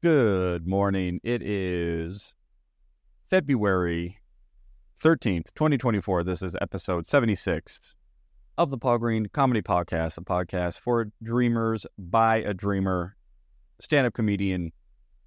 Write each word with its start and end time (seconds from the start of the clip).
Good 0.00 0.64
morning. 0.64 1.18
It 1.24 1.42
is 1.42 2.32
February 3.28 4.18
13th, 5.02 5.52
2024. 5.56 6.22
This 6.22 6.40
is 6.40 6.54
episode 6.60 7.04
76 7.04 7.96
of 8.56 8.70
the 8.70 8.78
Paul 8.78 8.98
Green 8.98 9.26
Comedy 9.26 9.60
Podcast, 9.60 10.16
a 10.16 10.20
podcast 10.20 10.78
for 10.78 11.10
dreamers 11.20 11.84
by 11.98 12.36
a 12.36 12.54
dreamer, 12.54 13.16
stand 13.80 14.06
up 14.06 14.14
comedian, 14.14 14.70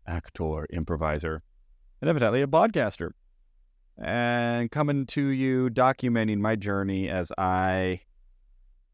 actor, 0.08 0.66
improviser, 0.72 1.44
and 2.00 2.10
evidently 2.10 2.42
a 2.42 2.48
podcaster. 2.48 3.10
And 4.02 4.72
coming 4.72 5.06
to 5.08 5.28
you, 5.28 5.70
documenting 5.70 6.38
my 6.38 6.56
journey 6.56 7.10
as 7.10 7.34
I 7.38 8.00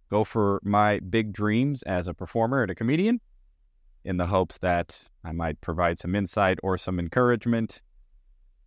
go 0.09 0.23
for 0.23 0.59
my 0.63 1.01
big 1.01 1.33
dreams 1.33 1.83
as 1.83 2.07
a 2.07 2.15
performer 2.15 2.63
and 2.63 2.71
a 2.71 2.75
comedian 2.75 3.21
in 4.07 4.15
the 4.15 4.25
hopes 4.25 4.57
that 4.59 5.09
I 5.25 5.33
might 5.33 5.59
provide 5.59 5.99
some 5.99 6.15
insight 6.15 6.59
or 6.63 6.77
some 6.77 6.97
encouragement 6.97 7.81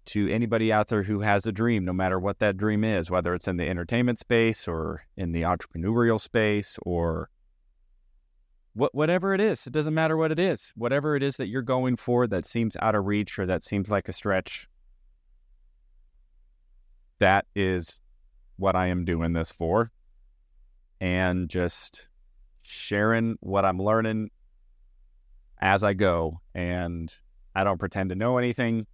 to 0.05 0.29
anybody 0.29 0.71
out 0.71 0.89
there 0.89 1.03
who 1.03 1.21
has 1.21 1.47
a 1.47 1.53
dream, 1.53 1.83
no 1.83 1.95
matter 1.95 2.19
what 2.19 2.41
that 2.41 2.59
dream 2.59 2.85
is, 2.85 3.11
whether 3.11 3.35
it's 3.35 3.49
in 3.49 3.57
the 3.57 3.67
entertainment 3.67 4.19
space 4.19 4.69
or 4.69 5.03
in 5.17 5.33
the 5.33 5.43
entrepreneurial 5.43 6.21
space 6.21 6.79
or 6.83 7.31
what, 8.75 8.95
whatever 8.95 9.33
it 9.33 9.41
is. 9.41 9.67
It 9.67 9.73
doesn't 9.73 9.95
matter 9.95 10.15
what 10.15 10.31
it 10.31 10.39
is. 10.39 10.75
Whatever 10.77 11.17
it 11.17 11.23
is 11.23 11.37
that 11.37 11.49
you're 11.49 11.63
going 11.63 11.97
for 11.97 12.27
that 12.27 12.45
seems 12.45 12.77
out 12.83 12.95
of 12.95 13.07
reach 13.07 13.39
or 13.39 13.47
that 13.47 13.65
seems 13.65 13.91
like 13.91 14.11
a 14.11 14.13
stretch, 14.13 14.69
that 17.19 17.47
is 17.57 17.99
what 18.59 18.77
I 18.77 18.89
am 18.89 19.07
doing 19.07 19.33
this 19.33 19.53
for. 19.53 19.91
And 21.01 21.49
just 21.49 22.09
sharing 22.61 23.39
what 23.41 23.65
I'm 23.65 23.79
learning 23.79 24.29
as 25.61 25.83
I 25.83 25.93
go. 25.95 26.41
And 26.55 27.15
I 27.55 27.65
don't 27.65 27.79
pretend 27.79 28.11
to 28.11 28.17
know 28.17 28.39
anything. 28.39 28.87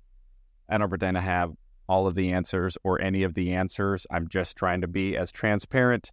I 0.68 0.78
don't 0.78 0.88
pretend 0.88 1.16
to 1.16 1.20
have 1.20 1.52
all 1.88 2.06
of 2.06 2.14
the 2.14 2.32
answers 2.32 2.76
or 2.82 3.00
any 3.00 3.22
of 3.22 3.34
the 3.34 3.52
answers. 3.54 4.06
I'm 4.10 4.28
just 4.28 4.56
trying 4.56 4.80
to 4.80 4.88
be 4.88 5.16
as 5.16 5.30
transparent 5.30 6.10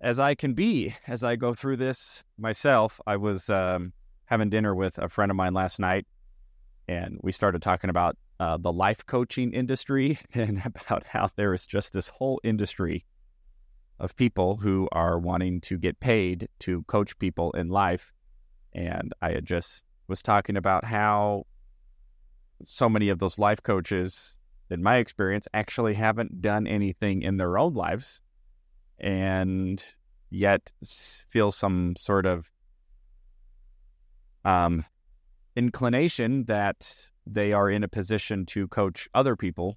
as 0.00 0.18
I 0.18 0.34
can 0.34 0.54
be 0.54 0.94
as 1.06 1.22
I 1.22 1.36
go 1.36 1.52
through 1.52 1.76
this 1.76 2.24
myself. 2.38 3.00
I 3.06 3.16
was 3.16 3.50
um, 3.50 3.92
having 4.24 4.48
dinner 4.48 4.74
with 4.74 4.96
a 4.98 5.08
friend 5.08 5.30
of 5.30 5.36
mine 5.36 5.52
last 5.52 5.78
night, 5.78 6.06
and 6.88 7.18
we 7.22 7.32
started 7.32 7.60
talking 7.60 7.90
about 7.90 8.16
uh, 8.38 8.56
the 8.56 8.72
life 8.72 9.04
coaching 9.04 9.52
industry 9.52 10.18
and 10.34 10.62
about 10.64 11.04
how 11.06 11.28
there 11.36 11.52
is 11.52 11.66
just 11.66 11.92
this 11.92 12.08
whole 12.08 12.40
industry 12.42 13.04
of 13.98 14.16
people 14.16 14.56
who 14.56 14.88
are 14.92 15.18
wanting 15.18 15.60
to 15.60 15.76
get 15.76 16.00
paid 16.00 16.48
to 16.60 16.82
coach 16.84 17.18
people 17.18 17.52
in 17.52 17.68
life 17.68 18.10
and 18.72 19.12
I 19.20 19.32
had 19.32 19.46
just 19.46 19.84
was 20.08 20.22
talking 20.22 20.56
about 20.56 20.84
how 20.84 21.46
so 22.64 22.88
many 22.88 23.08
of 23.08 23.18
those 23.18 23.38
life 23.38 23.62
coaches, 23.62 24.36
in 24.68 24.82
my 24.82 24.96
experience, 24.96 25.46
actually 25.54 25.94
haven't 25.94 26.42
done 26.42 26.66
anything 26.66 27.22
in 27.22 27.36
their 27.36 27.58
own 27.58 27.74
lives 27.74 28.22
and 28.98 29.94
yet 30.30 30.72
feel 31.28 31.50
some 31.50 31.94
sort 31.96 32.26
of 32.26 32.50
um, 34.44 34.84
inclination 35.56 36.44
that 36.44 37.08
they 37.26 37.52
are 37.52 37.68
in 37.70 37.84
a 37.84 37.88
position 37.88 38.46
to 38.46 38.68
coach 38.68 39.08
other 39.14 39.36
people 39.36 39.76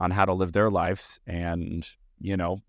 on 0.00 0.10
how 0.10 0.24
to 0.24 0.32
live 0.32 0.52
their 0.52 0.70
lives 0.70 1.20
and 1.26 1.90
you 2.20 2.36
know 2.36 2.60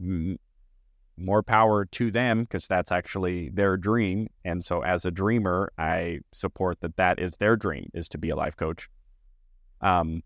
more 1.17 1.43
power 1.43 1.85
to 1.85 2.11
them 2.11 2.43
because 2.43 2.67
that's 2.67 2.91
actually 2.91 3.49
their 3.49 3.77
dream. 3.77 4.27
And 4.43 4.63
so, 4.63 4.81
as 4.81 5.05
a 5.05 5.11
dreamer, 5.11 5.71
I 5.77 6.19
support 6.33 6.79
that 6.81 6.97
that 6.97 7.19
is 7.19 7.33
their 7.37 7.55
dream 7.55 7.89
is 7.93 8.09
to 8.09 8.17
be 8.17 8.29
a 8.29 8.35
life 8.35 8.55
coach. 8.57 8.89
Um, 9.81 10.23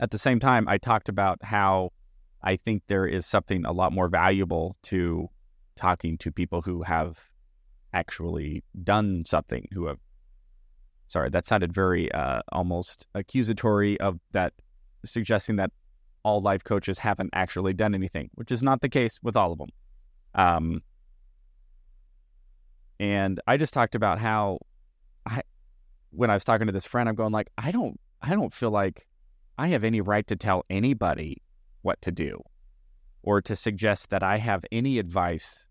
at 0.00 0.10
the 0.10 0.18
same 0.18 0.40
time, 0.40 0.68
I 0.68 0.78
talked 0.78 1.08
about 1.08 1.38
how 1.42 1.90
I 2.42 2.56
think 2.56 2.82
there 2.88 3.06
is 3.06 3.26
something 3.26 3.64
a 3.64 3.72
lot 3.72 3.92
more 3.92 4.08
valuable 4.08 4.76
to 4.84 5.28
talking 5.76 6.18
to 6.18 6.30
people 6.30 6.62
who 6.62 6.82
have 6.82 7.18
actually 7.92 8.64
done 8.82 9.24
something, 9.26 9.68
who 9.72 9.86
have. 9.86 9.98
Sorry, 11.08 11.30
that 11.30 11.46
sounded 11.46 11.72
very 11.72 12.10
uh, 12.12 12.40
almost 12.50 13.06
accusatory 13.14 14.00
of 14.00 14.18
that, 14.32 14.52
suggesting 15.04 15.56
that 15.56 15.70
all 16.24 16.40
life 16.40 16.64
coaches 16.64 16.98
haven't 16.98 17.30
actually 17.32 17.74
done 17.74 17.94
anything, 17.94 18.30
which 18.34 18.50
is 18.50 18.62
not 18.62 18.80
the 18.80 18.88
case 18.88 19.20
with 19.22 19.36
all 19.36 19.52
of 19.52 19.58
them. 19.58 19.68
Um, 20.34 20.82
and 22.98 23.40
I 23.46 23.56
just 23.56 23.74
talked 23.74 23.94
about 23.94 24.18
how 24.18 24.58
I, 25.26 25.42
when 26.10 26.30
I 26.30 26.34
was 26.34 26.44
talking 26.44 26.66
to 26.66 26.72
this 26.72 26.86
friend, 26.86 27.08
I'm 27.08 27.14
going 27.14 27.32
like, 27.32 27.50
I 27.58 27.70
don't, 27.70 28.00
I 28.22 28.30
don't 28.30 28.52
feel 28.52 28.70
like 28.70 29.06
I 29.58 29.68
have 29.68 29.84
any 29.84 30.00
right 30.00 30.26
to 30.26 30.36
tell 30.36 30.64
anybody 30.70 31.42
what 31.82 32.00
to 32.02 32.10
do 32.10 32.40
or 33.22 33.40
to 33.42 33.54
suggest 33.54 34.10
that 34.10 34.22
I 34.22 34.38
have 34.38 34.64
any 34.72 34.98
advice 34.98 35.66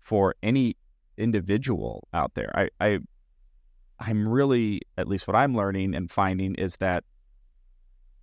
for 0.00 0.34
any 0.42 0.76
individual 1.16 2.08
out 2.12 2.34
there. 2.34 2.50
I, 2.54 2.68
I, 2.80 2.98
I'm 4.00 4.28
really, 4.28 4.80
at 4.96 5.06
least 5.06 5.26
what 5.28 5.36
I'm 5.36 5.54
learning 5.54 5.94
and 5.94 6.10
finding 6.10 6.54
is 6.54 6.76
that 6.78 7.04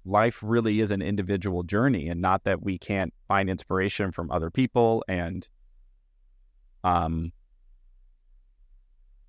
life 0.06 0.40
really 0.42 0.80
is 0.80 0.92
an 0.92 1.02
individual 1.02 1.64
journey 1.64 2.10
and 2.10 2.22
not 2.22 2.44
that 2.44 2.62
we 2.62 2.78
can't 2.78 3.14
find 3.28 3.50
inspiration 3.50 4.12
from 4.12 4.32
other 4.32 4.50
people 4.50 5.04
and 5.08 5.48
um 6.84 7.32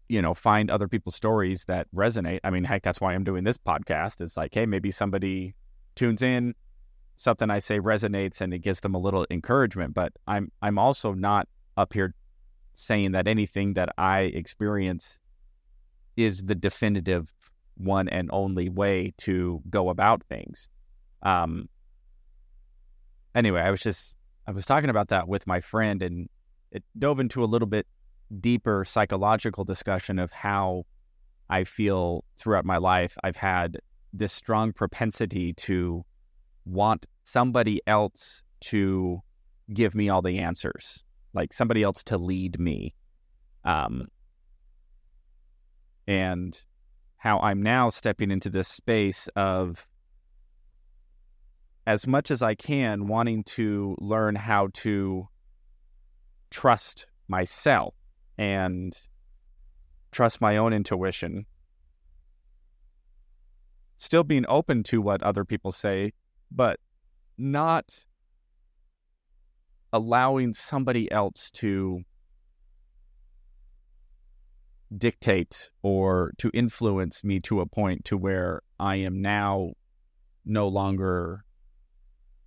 you 0.08 0.22
know 0.22 0.34
find 0.34 0.70
other 0.70 0.88
people's 0.88 1.14
stories 1.14 1.64
that 1.66 1.86
resonate. 1.94 2.40
I 2.44 2.50
mean 2.50 2.64
heck 2.64 2.82
that's 2.82 3.00
why 3.00 3.14
i'm 3.14 3.24
doing 3.24 3.44
this 3.44 3.58
podcast. 3.58 4.20
It's 4.20 4.36
like 4.36 4.54
hey 4.54 4.66
maybe 4.66 4.90
somebody 4.90 5.54
tunes 5.94 6.22
in 6.22 6.54
something 7.16 7.50
i 7.50 7.58
say 7.58 7.78
resonates 7.78 8.40
and 8.40 8.54
it 8.54 8.60
gives 8.60 8.80
them 8.80 8.94
a 8.94 8.98
little 8.98 9.26
encouragement. 9.30 9.94
But 9.94 10.12
i'm 10.26 10.50
i'm 10.62 10.78
also 10.78 11.12
not 11.12 11.48
up 11.76 11.92
here 11.92 12.14
saying 12.74 13.12
that 13.12 13.28
anything 13.28 13.74
that 13.74 13.90
i 13.98 14.20
experience 14.20 15.18
is 16.16 16.42
the 16.44 16.54
definitive 16.54 17.32
one 17.76 18.08
and 18.08 18.28
only 18.32 18.68
way 18.68 19.12
to 19.18 19.62
go 19.68 19.88
about 19.88 20.22
things. 20.28 20.68
Um, 21.22 21.68
anyway, 23.34 23.60
I 23.60 23.70
was 23.70 23.80
just 23.80 24.16
I 24.46 24.50
was 24.52 24.66
talking 24.66 24.90
about 24.90 25.08
that 25.08 25.28
with 25.28 25.46
my 25.46 25.60
friend, 25.60 26.02
and 26.02 26.28
it 26.70 26.84
dove 26.98 27.20
into 27.20 27.44
a 27.44 27.46
little 27.46 27.68
bit 27.68 27.86
deeper 28.40 28.84
psychological 28.84 29.64
discussion 29.64 30.18
of 30.18 30.32
how 30.32 30.84
I 31.48 31.64
feel 31.64 32.24
throughout 32.38 32.64
my 32.64 32.78
life. 32.78 33.16
I've 33.22 33.36
had 33.36 33.78
this 34.12 34.32
strong 34.32 34.72
propensity 34.72 35.52
to 35.54 36.04
want 36.64 37.06
somebody 37.24 37.80
else 37.86 38.42
to 38.60 39.20
give 39.72 39.94
me 39.94 40.08
all 40.08 40.22
the 40.22 40.38
answers, 40.38 41.04
like 41.34 41.52
somebody 41.52 41.82
else 41.82 42.02
to 42.04 42.18
lead 42.18 42.58
me. 42.58 42.94
Um, 43.64 44.08
and 46.06 46.60
how 47.22 47.38
I'm 47.38 47.62
now 47.62 47.88
stepping 47.88 48.32
into 48.32 48.50
this 48.50 48.66
space 48.66 49.28
of 49.36 49.86
as 51.86 52.04
much 52.04 52.32
as 52.32 52.42
I 52.42 52.56
can 52.56 53.06
wanting 53.06 53.44
to 53.44 53.94
learn 54.00 54.34
how 54.34 54.70
to 54.82 55.28
trust 56.50 57.06
myself 57.28 57.94
and 58.36 58.92
trust 60.10 60.40
my 60.40 60.56
own 60.56 60.72
intuition. 60.72 61.46
Still 63.98 64.24
being 64.24 64.44
open 64.48 64.82
to 64.82 65.00
what 65.00 65.22
other 65.22 65.44
people 65.44 65.70
say, 65.70 66.14
but 66.50 66.80
not 67.38 68.04
allowing 69.92 70.54
somebody 70.54 71.08
else 71.12 71.52
to 71.52 72.02
dictate 74.96 75.70
or 75.82 76.32
to 76.38 76.50
influence 76.52 77.24
me 77.24 77.40
to 77.40 77.60
a 77.60 77.66
point 77.66 78.04
to 78.06 78.16
where 78.16 78.62
I 78.78 78.96
am 78.96 79.22
now 79.22 79.72
no 80.44 80.68
longer 80.68 81.44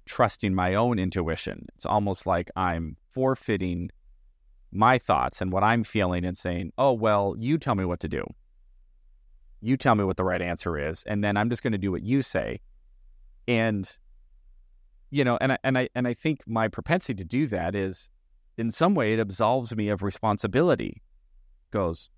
trusting 0.05 0.53
my 0.53 0.75
own 0.75 0.99
intuition. 0.99 1.65
It's 1.75 1.85
almost 1.85 2.25
like 2.25 2.51
I'm 2.55 2.97
forfeiting 3.11 3.89
my 4.71 4.97
thoughts 4.97 5.41
and 5.41 5.51
what 5.51 5.63
I'm 5.63 5.83
feeling 5.83 6.25
and 6.25 6.37
saying, 6.37 6.73
"Oh, 6.77 6.93
well, 6.93 7.35
you 7.37 7.57
tell 7.57 7.75
me 7.75 7.85
what 7.85 8.01
to 8.01 8.07
do. 8.07 8.23
You 9.61 9.77
tell 9.77 9.95
me 9.95 10.03
what 10.03 10.17
the 10.17 10.23
right 10.23 10.41
answer 10.41 10.77
is, 10.77 11.03
and 11.03 11.23
then 11.23 11.37
I'm 11.37 11.49
just 11.49 11.63
going 11.63 11.73
to 11.73 11.79
do 11.79 11.91
what 11.91 12.03
you 12.03 12.21
say." 12.21 12.61
And 13.47 13.89
you 15.09 15.23
know, 15.23 15.37
and 15.39 15.53
I, 15.53 15.57
and 15.63 15.77
I 15.77 15.89
and 15.95 16.07
I 16.07 16.13
think 16.13 16.41
my 16.45 16.67
propensity 16.67 17.15
to 17.15 17.23
do 17.23 17.47
that 17.47 17.75
is 17.75 18.09
in 18.57 18.71
some 18.71 18.95
way 18.95 19.13
it 19.13 19.19
absolves 19.19 19.75
me 19.75 19.89
of 19.89 20.03
responsibility. 20.03 21.01
Goes, 21.71 22.09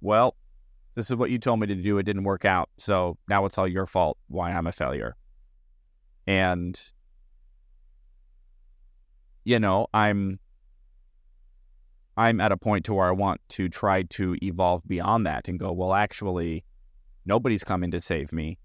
well, 0.00 0.36
this 0.94 1.10
is 1.10 1.16
what 1.16 1.30
you 1.30 1.38
told 1.38 1.60
me 1.60 1.66
to 1.66 1.74
do. 1.74 1.98
It 1.98 2.04
didn't 2.04 2.24
work 2.24 2.44
out. 2.44 2.70
So 2.78 3.18
now 3.28 3.44
it's 3.44 3.58
all 3.58 3.68
your 3.68 3.86
fault 3.86 4.18
why 4.28 4.50
I'm 4.50 4.66
a 4.66 4.72
failure. 4.72 5.16
And, 6.26 6.80
you 9.44 9.60
know, 9.60 9.86
I'm, 9.92 10.40
I'm 12.16 12.40
at 12.40 12.50
a 12.50 12.56
point 12.56 12.86
to 12.86 12.94
where 12.94 13.06
I 13.06 13.12
want 13.12 13.40
to 13.50 13.68
try 13.68 14.02
to 14.04 14.36
evolve 14.42 14.82
beyond 14.86 15.26
that 15.26 15.48
and 15.48 15.58
go, 15.58 15.70
well, 15.70 15.92
actually, 15.92 16.64
nobody's 17.26 17.62
coming 17.62 17.90
to 17.90 18.00
save 18.00 18.32
me. 18.32 18.58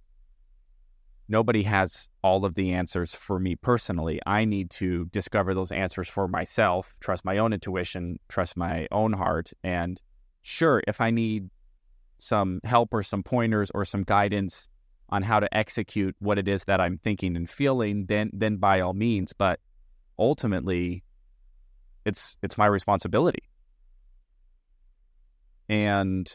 Nobody 1.28 1.64
has 1.64 2.10
all 2.24 2.46
of 2.46 2.56
the 2.56 2.74
answers 2.74 3.14
for 3.14 3.40
me 3.40 3.56
personally. 3.56 4.20
I 4.26 4.46
need 4.46 4.70
to 4.72 5.06
discover 5.12 5.54
those 5.54 5.72
answers 5.72 6.10
for 6.10 6.28
myself, 6.28 6.94
trust 7.00 7.26
my 7.26 7.38
own 7.38 7.54
intuition, 7.54 8.20
trust 8.30 8.58
my 8.58 8.88
own 8.92 9.14
heart. 9.14 9.52
And 9.64 10.02
sure, 10.42 10.82
if 10.88 11.02
I 11.02 11.12
need 11.12 11.50
some 12.18 12.60
help 12.64 12.94
or 12.94 13.04
some 13.04 13.24
pointers 13.24 13.72
or 13.74 13.84
some 13.86 14.04
guidance 14.04 14.70
on 15.10 15.24
how 15.24 15.40
to 15.40 15.54
execute 15.56 16.16
what 16.20 16.38
it 16.38 16.48
is 16.48 16.66
that 16.66 16.80
I'm 16.80 16.98
thinking 16.98 17.36
and 17.36 17.50
feeling, 17.50 18.06
then 18.06 18.30
then 18.34 18.58
by 18.58 18.82
all 18.82 18.94
means. 18.94 19.34
But 19.34 19.60
ultimately, 20.18 21.04
it's 22.06 22.38
it's 22.42 22.58
my 22.58 22.68
responsibility. 22.68 23.44
And 25.68 26.30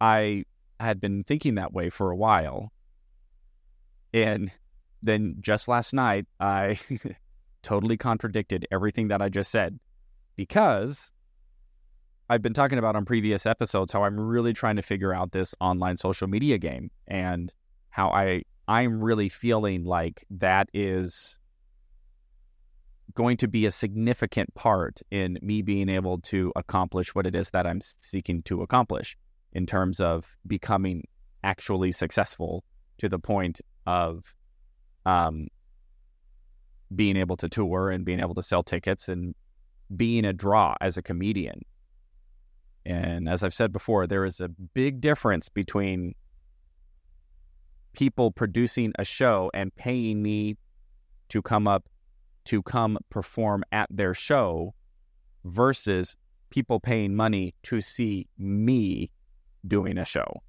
I 0.00 0.44
had 0.78 1.00
been 1.00 1.24
thinking 1.24 1.54
that 1.56 1.72
way 1.72 1.90
for 1.90 2.10
a 2.10 2.16
while. 2.16 2.72
And 4.12 4.50
then 5.02 5.36
just 5.40 5.68
last 5.68 5.94
night, 5.94 6.26
I 6.38 6.78
totally 7.62 7.96
contradicted 7.96 8.66
everything 8.70 9.08
that 9.08 9.22
I 9.22 9.28
just 9.28 9.50
said 9.50 9.78
because 10.36 11.12
I've 12.28 12.42
been 12.42 12.54
talking 12.54 12.78
about 12.78 12.96
on 12.96 13.04
previous 13.04 13.46
episodes 13.46 13.92
how 13.92 14.04
I'm 14.04 14.18
really 14.18 14.52
trying 14.52 14.76
to 14.76 14.82
figure 14.82 15.14
out 15.14 15.32
this 15.32 15.54
online 15.60 15.96
social 15.96 16.28
media 16.28 16.58
game 16.58 16.90
and 17.06 17.52
how 17.90 18.08
I 18.10 18.42
I'm 18.66 19.02
really 19.02 19.28
feeling 19.28 19.84
like 19.84 20.24
that 20.30 20.68
is 20.72 21.38
going 23.14 23.36
to 23.38 23.48
be 23.48 23.66
a 23.66 23.70
significant 23.70 24.54
part 24.54 25.00
in 25.10 25.38
me 25.42 25.62
being 25.62 25.88
able 25.88 26.20
to 26.20 26.52
accomplish 26.56 27.14
what 27.14 27.26
it 27.26 27.34
is 27.34 27.50
that 27.50 27.66
I'm 27.66 27.80
seeking 28.00 28.42
to 28.44 28.62
accomplish 28.62 29.16
in 29.52 29.66
terms 29.66 30.00
of 30.00 30.36
becoming 30.46 31.06
actually 31.44 31.92
successful 31.92 32.64
to 32.98 33.08
the 33.08 33.18
point 33.18 33.60
of 33.86 34.34
um, 35.04 35.48
being 36.94 37.16
able 37.16 37.36
to 37.38 37.48
tour 37.48 37.90
and 37.90 38.04
being 38.04 38.20
able 38.20 38.34
to 38.34 38.42
sell 38.42 38.62
tickets 38.62 39.08
and 39.08 39.34
being 39.96 40.24
a 40.24 40.32
draw 40.32 40.74
as 40.80 40.96
a 40.96 41.02
comedian. 41.02 41.62
And 42.84 43.28
as 43.28 43.42
I've 43.42 43.54
said 43.54 43.72
before, 43.72 44.06
there 44.06 44.24
is 44.24 44.40
a 44.40 44.48
big 44.48 45.00
difference 45.00 45.48
between 45.48 46.14
people 47.92 48.30
producing 48.30 48.92
a 48.98 49.04
show 49.04 49.50
and 49.54 49.74
paying 49.74 50.22
me 50.22 50.56
to 51.28 51.42
come 51.42 51.68
up 51.68 51.88
to 52.44 52.62
come 52.62 52.98
perform 53.08 53.62
at 53.70 53.88
their 53.90 54.14
show 54.14 54.74
versus 55.44 56.16
people 56.50 56.80
paying 56.80 57.14
money 57.14 57.54
to 57.62 57.80
see 57.80 58.26
me 58.36 59.10
doing 59.66 59.96
a 59.96 60.04
show. 60.04 60.42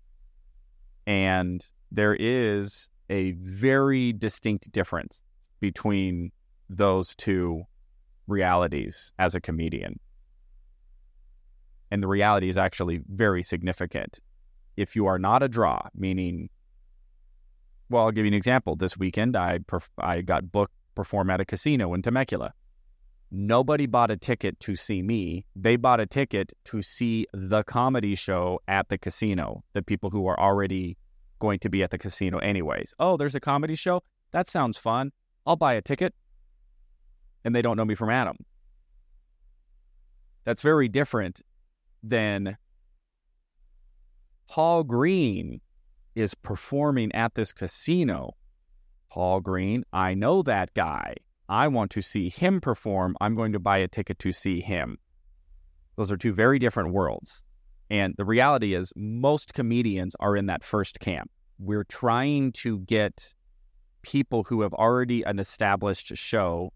And 1.06 1.68
there 1.92 2.16
is 2.20 2.90
a 3.10 3.34
very 3.34 4.12
distinct 4.12 4.72
difference 4.72 5.22
between 5.60 6.32
those 6.70 7.16
two 7.16 7.64
realities 8.28 9.14
as 9.20 9.36
a 9.36 9.42
comedian. 9.42 10.00
And 11.92 12.02
the 12.02 12.08
reality 12.08 12.50
is 12.50 12.58
actually 12.58 13.02
very 13.08 13.44
significant. 13.44 14.20
If 14.76 14.96
you 14.96 15.06
are 15.06 15.20
not 15.20 15.44
a 15.44 15.48
draw, 15.48 15.88
meaning, 15.96 16.50
well, 17.90 18.06
I'll 18.06 18.12
give 18.12 18.26
you 18.26 18.32
an 18.32 18.34
example. 18.34 18.76
This 18.76 18.98
weekend, 18.98 19.36
I 19.36 19.60
perf- 19.60 19.90
I 20.00 20.22
got 20.22 20.52
booked 20.52 20.74
perform 20.96 21.30
at 21.30 21.42
a 21.42 21.46
casino 21.46 21.94
in 21.94 22.02
Temecula. 22.02 22.54
Nobody 23.32 23.88
bought 23.88 24.12
a 24.12 24.18
ticket 24.18 24.60
to 24.62 24.76
see 24.76 25.02
me. 25.02 25.46
They 25.56 25.76
bought 25.76 26.00
a 26.00 26.06
ticket 26.06 26.54
to 26.66 26.82
see 26.82 27.26
the 27.34 27.64
comedy 27.64 28.16
show 28.16 28.60
at 28.68 28.90
the 28.90 28.98
casino, 28.98 29.64
the 29.74 29.82
people 29.82 30.12
who 30.12 30.28
are 30.28 30.40
already 30.40 30.98
going 31.40 31.60
to 31.60 31.70
be 31.70 31.84
at 31.84 31.90
the 31.90 31.98
casino, 31.98 32.38
anyways. 32.38 32.94
Oh, 33.00 33.18
there's 33.18 33.36
a 33.36 33.40
comedy 33.40 33.76
show? 33.76 34.02
That 34.32 34.48
sounds 34.48 34.78
fun. 34.78 35.12
I'll 35.46 35.56
buy 35.56 35.74
a 35.74 35.82
ticket. 35.82 36.14
And 37.44 37.56
they 37.56 37.62
don't 37.62 37.78
know 37.78 37.86
me 37.86 37.96
from 37.96 38.10
Adam. 38.10 38.38
That's 40.46 40.62
very 40.62 40.88
different 40.88 41.42
than 42.02 42.58
Paul 44.50 44.84
Green 44.84 45.62
is 46.16 46.36
performing 46.36 47.12
at 47.14 47.36
this 47.36 47.52
casino. 47.52 48.36
Paul 49.10 49.42
Green, 49.42 49.84
I 49.94 50.14
know 50.14 50.42
that 50.44 50.74
guy. 50.74 51.16
I 51.50 51.68
want 51.68 51.92
to 51.92 52.02
see 52.02 52.30
him 52.30 52.62
perform. 52.62 53.16
I'm 53.22 53.36
going 53.36 53.54
to 53.54 53.60
buy 53.60 53.78
a 53.78 53.88
ticket 53.88 54.20
to 54.20 54.32
see 54.32 54.62
him. 54.62 54.98
Those 55.98 56.12
are 56.12 56.18
two 56.18 56.34
very 56.34 56.60
different 56.60 56.94
worlds. 56.94 57.44
And 57.90 58.16
the 58.18 58.26
reality 58.26 58.74
is, 58.74 58.92
most 58.96 59.54
comedians 59.54 60.16
are 60.20 60.36
in 60.36 60.48
that 60.48 60.64
first 60.64 61.00
camp. 61.00 61.30
We're 61.60 61.84
trying 61.84 62.54
to 62.54 62.80
get 62.80 63.34
people 64.02 64.44
who 64.44 64.62
have 64.62 64.74
already 64.74 65.24
an 65.24 65.38
established 65.40 66.16
show, 66.16 66.74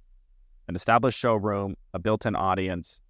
an 0.67 0.75
established 0.75 1.19
showroom, 1.19 1.75
a 1.93 1.99
built 1.99 2.25
in 2.25 2.35
audience, 2.35 3.01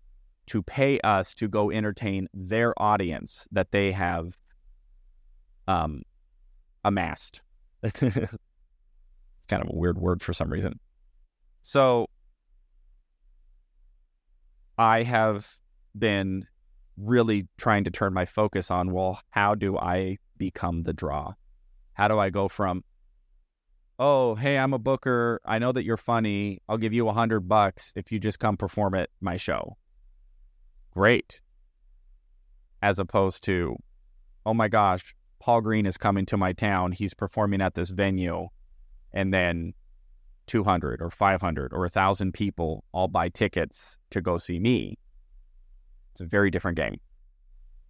to 0.48 0.62
pay 0.64 1.00
us 1.02 1.34
to 1.36 1.48
go 1.48 1.72
entertain 1.72 2.28
their 2.34 2.74
audience 2.82 3.48
that 3.52 3.72
they 3.72 3.92
have 3.92 4.38
um, 5.68 6.04
amassed. 6.84 7.42
it's 7.84 8.02
kind 8.02 9.64
of 9.64 9.70
a 9.70 9.76
weird 9.76 9.98
word 9.98 10.22
for 10.22 10.34
some 10.34 10.52
reason. 10.52 10.80
So 11.62 12.08
I 14.78 15.04
have 15.04 15.52
been 15.98 16.46
really 16.98 17.48
trying 17.58 17.84
to 17.84 17.92
turn 17.92 18.14
my 18.14 18.26
focus 18.26 18.72
on 18.72 18.92
well, 18.92 19.20
how 19.32 19.56
do 19.56 19.78
I 19.78 20.18
become 20.38 20.84
the 20.84 20.94
draw? 20.94 21.34
How 21.94 22.08
do 22.08 22.20
I 22.20 22.30
go 22.30 22.48
from, 22.48 22.84
oh, 24.00 24.36
hey, 24.36 24.58
I'm 24.58 24.74
a 24.74 24.80
booker. 24.80 25.42
I 25.46 25.60
know 25.60 25.72
that 25.72 25.84
you're 25.84 25.98
funny. 25.98 26.62
I'll 26.70 26.78
give 26.78 26.94
you 26.94 27.08
a 27.08 27.14
hundred 27.14 27.42
bucks 27.42 27.94
if 27.96 28.12
you 28.12 28.20
just 28.20 28.40
come 28.40 28.58
perform 28.58 28.94
at 28.96 29.10
my 29.22 29.38
show. 29.38 29.78
Great. 30.92 31.42
As 32.82 33.00
opposed 33.00 33.44
to, 33.46 33.76
oh 34.46 34.54
my 34.54 34.68
gosh, 34.68 35.16
Paul 35.40 35.62
Green 35.62 35.86
is 35.86 35.98
coming 35.98 36.26
to 36.28 36.38
my 36.38 36.54
town. 36.54 36.92
He's 36.92 37.14
performing 37.14 37.62
at 37.62 37.76
this 37.76 37.90
venue. 37.90 38.48
And 39.14 39.34
then 39.34 39.74
200 40.48 41.02
or 41.02 41.10
500 41.10 41.74
or 41.74 41.82
1,000 41.82 42.34
people 42.34 42.84
all 42.92 43.08
buy 43.08 43.30
tickets 43.30 43.98
to 44.12 44.22
go 44.22 44.38
see 44.38 44.60
me. 44.60 44.98
It's 46.12 46.22
a 46.22 46.26
very 46.26 46.52
different 46.52 46.78
game. 46.78 47.00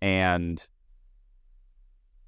And 0.02 0.66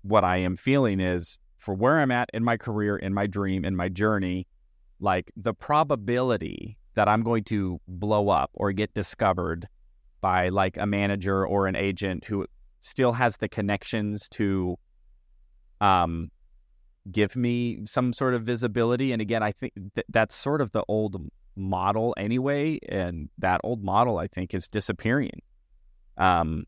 what 0.01 0.23
I 0.23 0.37
am 0.37 0.57
feeling 0.57 0.99
is 0.99 1.39
for 1.59 1.73
where 1.75 1.99
I'm 1.99 2.09
at 2.09 2.29
in 2.33 2.43
my 2.43 2.57
career, 2.57 2.95
in 2.95 3.13
my 3.13 3.27
dream, 3.27 3.65
in 3.65 3.75
my 3.75 3.89
journey, 3.89 4.47
like 4.99 5.31
the 5.35 5.53
probability 5.53 6.77
that 6.95 7.07
I'm 7.07 7.21
going 7.21 7.43
to 7.45 7.79
blow 7.87 8.29
up 8.29 8.49
or 8.53 8.71
get 8.71 8.93
discovered 8.93 9.67
by 10.21 10.49
like 10.49 10.77
a 10.77 10.85
manager 10.85 11.45
or 11.45 11.67
an 11.67 11.75
agent 11.75 12.25
who 12.25 12.45
still 12.81 13.13
has 13.13 13.37
the 13.37 13.49
connections 13.49 14.27
to 14.29 14.77
um 15.81 16.31
give 17.11 17.35
me 17.35 17.85
some 17.85 18.13
sort 18.13 18.33
of 18.33 18.43
visibility. 18.43 19.11
And 19.11 19.21
again, 19.21 19.43
I 19.43 19.51
think 19.51 19.73
th- 19.95 20.05
that's 20.09 20.35
sort 20.35 20.61
of 20.61 20.71
the 20.71 20.83
old 20.87 21.29
model 21.55 22.13
anyway, 22.17 22.79
and 22.87 23.29
that 23.37 23.61
old 23.63 23.83
model 23.83 24.17
I 24.17 24.27
think 24.27 24.53
is 24.53 24.67
disappearing. 24.67 25.41
Um, 26.17 26.65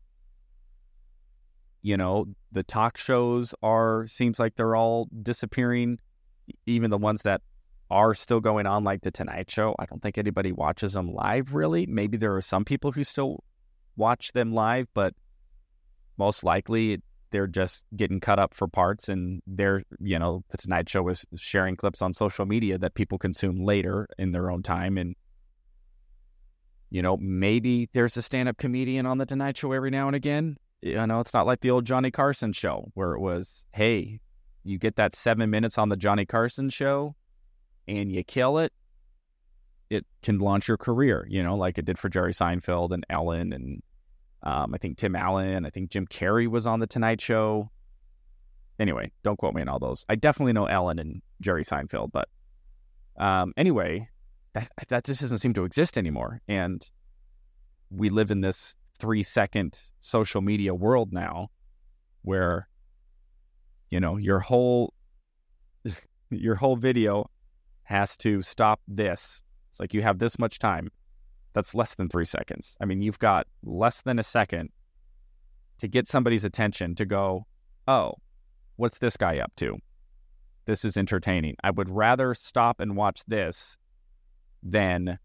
you 1.82 1.96
know, 1.96 2.26
the 2.52 2.62
talk 2.62 2.96
shows 2.96 3.54
are 3.62 4.06
seems 4.06 4.38
like 4.38 4.54
they're 4.54 4.76
all 4.76 5.08
disappearing. 5.22 5.98
Even 6.66 6.90
the 6.90 6.98
ones 6.98 7.22
that 7.22 7.42
are 7.90 8.14
still 8.14 8.40
going 8.40 8.66
on, 8.66 8.84
like 8.84 9.02
the 9.02 9.10
Tonight 9.10 9.50
Show, 9.50 9.74
I 9.78 9.86
don't 9.86 10.00
think 10.00 10.16
anybody 10.16 10.52
watches 10.52 10.94
them 10.94 11.12
live. 11.12 11.54
Really, 11.54 11.86
maybe 11.86 12.16
there 12.16 12.34
are 12.36 12.40
some 12.40 12.64
people 12.64 12.92
who 12.92 13.04
still 13.04 13.44
watch 13.96 14.32
them 14.32 14.54
live, 14.54 14.86
but 14.94 15.14
most 16.16 16.44
likely 16.44 17.02
they're 17.32 17.46
just 17.46 17.84
getting 17.96 18.20
cut 18.20 18.38
up 18.38 18.54
for 18.54 18.68
parts 18.68 19.08
and 19.08 19.42
they're 19.46 19.82
you 19.98 20.18
know 20.18 20.44
the 20.50 20.58
tonight 20.58 20.88
show 20.88 21.08
is 21.08 21.24
sharing 21.34 21.74
clips 21.76 22.02
on 22.02 22.12
social 22.14 22.46
media 22.46 22.78
that 22.78 22.94
people 22.94 23.18
consume 23.18 23.64
later 23.64 24.06
in 24.18 24.30
their 24.32 24.50
own 24.50 24.62
time 24.62 24.98
and 24.98 25.16
you 26.90 27.00
know 27.00 27.16
maybe 27.16 27.88
there's 27.94 28.18
a 28.18 28.22
stand-up 28.22 28.58
comedian 28.58 29.06
on 29.06 29.16
the 29.16 29.24
tonight 29.24 29.56
show 29.56 29.72
every 29.72 29.90
now 29.90 30.06
and 30.06 30.14
again 30.14 30.56
you 30.82 31.06
know 31.06 31.20
it's 31.20 31.32
not 31.32 31.46
like 31.46 31.60
the 31.60 31.70
old 31.70 31.84
johnny 31.84 32.10
carson 32.10 32.52
show 32.52 32.90
where 32.94 33.12
it 33.12 33.20
was 33.20 33.64
hey 33.72 34.20
you 34.64 34.78
get 34.78 34.96
that 34.96 35.14
seven 35.14 35.48
minutes 35.50 35.78
on 35.78 35.88
the 35.88 35.96
johnny 35.96 36.26
carson 36.26 36.68
show 36.68 37.14
and 37.88 38.12
you 38.12 38.22
kill 38.22 38.58
it 38.58 38.72
it 39.90 40.06
can 40.22 40.38
launch 40.38 40.68
your 40.68 40.76
career 40.76 41.26
you 41.28 41.42
know 41.42 41.56
like 41.56 41.78
it 41.78 41.84
did 41.84 41.98
for 41.98 42.08
jerry 42.08 42.32
seinfeld 42.32 42.92
and 42.92 43.06
ellen 43.08 43.52
and 43.52 43.82
um, 44.42 44.74
I 44.74 44.78
think 44.78 44.98
Tim 44.98 45.14
Allen, 45.14 45.64
I 45.64 45.70
think 45.70 45.90
Jim 45.90 46.06
Carrey 46.06 46.48
was 46.48 46.66
on 46.66 46.80
the 46.80 46.86
Tonight 46.86 47.20
Show. 47.20 47.70
Anyway, 48.78 49.12
don't 49.22 49.36
quote 49.36 49.54
me 49.54 49.62
on 49.62 49.68
all 49.68 49.78
those. 49.78 50.04
I 50.08 50.16
definitely 50.16 50.52
know 50.52 50.66
Ellen 50.66 50.98
and 50.98 51.22
Jerry 51.40 51.64
Seinfeld, 51.64 52.10
but 52.12 52.28
um, 53.16 53.52
anyway, 53.56 54.08
that 54.54 54.68
that 54.88 55.04
just 55.04 55.20
doesn't 55.20 55.38
seem 55.38 55.54
to 55.54 55.64
exist 55.64 55.96
anymore. 55.96 56.40
And 56.48 56.88
we 57.90 58.08
live 58.08 58.30
in 58.30 58.40
this 58.40 58.74
three 58.98 59.22
second 59.22 59.78
social 60.00 60.40
media 60.40 60.74
world 60.74 61.12
now 61.12 61.48
where 62.22 62.68
you 63.90 64.00
know 64.00 64.16
your 64.16 64.38
whole 64.40 64.94
your 66.30 66.54
whole 66.54 66.76
video 66.76 67.28
has 67.84 68.16
to 68.16 68.42
stop 68.42 68.80
this. 68.88 69.42
It's 69.70 69.80
like 69.80 69.94
you 69.94 70.02
have 70.02 70.18
this 70.18 70.38
much 70.38 70.58
time. 70.58 70.88
That's 71.52 71.74
less 71.74 71.94
than 71.94 72.08
three 72.08 72.24
seconds. 72.24 72.76
I 72.80 72.86
mean, 72.86 73.02
you've 73.02 73.18
got 73.18 73.46
less 73.62 74.00
than 74.00 74.18
a 74.18 74.22
second 74.22 74.70
to 75.78 75.88
get 75.88 76.06
somebody's 76.08 76.44
attention 76.44 76.94
to 76.94 77.04
go, 77.04 77.46
oh, 77.88 78.14
what's 78.76 78.98
this 78.98 79.16
guy 79.16 79.38
up 79.38 79.52
to? 79.56 79.76
This 80.64 80.84
is 80.84 80.96
entertaining. 80.96 81.56
I 81.62 81.70
would 81.70 81.90
rather 81.90 82.34
stop 82.34 82.80
and 82.80 82.96
watch 82.96 83.22
this 83.26 83.76
than 84.62 85.18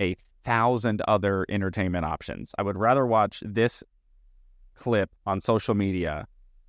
a 0.00 0.14
thousand 0.46 1.02
other 1.08 1.44
entertainment 1.48 2.04
options. 2.04 2.54
I 2.56 2.62
would 2.62 2.78
rather 2.78 3.04
watch 3.04 3.42
this 3.44 3.82
clip 4.76 5.10
on 5.26 5.40
social 5.40 5.74
media 5.74 6.26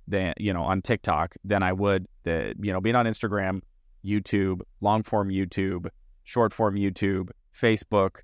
than 0.08 0.34
you 0.36 0.52
know 0.52 0.64
on 0.64 0.82
TikTok 0.82 1.36
than 1.44 1.62
I 1.62 1.72
would 1.72 2.06
the 2.24 2.54
you 2.60 2.72
know 2.72 2.80
being 2.80 2.96
on 2.96 3.06
Instagram, 3.06 3.60
YouTube, 4.04 4.60
long 4.80 5.04
form 5.04 5.28
YouTube, 5.30 5.88
short 6.24 6.52
form 6.52 6.74
YouTube, 6.74 7.30
Facebook, 7.54 8.18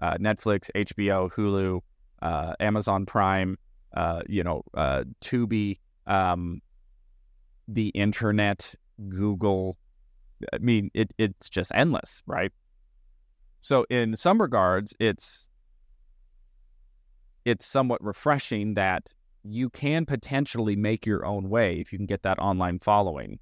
uh, 0.00 0.18
Netflix, 0.18 0.70
HBO, 0.74 1.32
Hulu, 1.32 1.80
uh, 2.20 2.54
Amazon 2.60 3.06
Prime, 3.06 3.56
uh, 3.96 4.20
you 4.28 4.44
know, 4.44 4.62
uh, 4.74 5.04
Tubi, 5.22 5.78
um, 6.06 6.60
the 7.66 7.88
internet, 7.88 8.74
Google. 9.08 9.78
I 10.52 10.58
mean, 10.58 10.90
it, 10.94 11.12
it's 11.18 11.48
just 11.48 11.72
endless, 11.74 12.22
right? 12.26 12.52
So 13.60 13.84
in 13.90 14.16
some 14.16 14.40
regards, 14.40 14.94
it's 14.98 15.48
it's 17.44 17.66
somewhat 17.66 18.02
refreshing 18.04 18.74
that 18.74 19.14
you 19.42 19.70
can 19.70 20.04
potentially 20.04 20.76
make 20.76 21.06
your 21.06 21.24
own 21.24 21.48
way 21.48 21.80
if 21.80 21.92
you 21.92 21.98
can 21.98 22.06
get 22.06 22.22
that 22.22 22.38
online 22.38 22.78
following. 22.78 23.38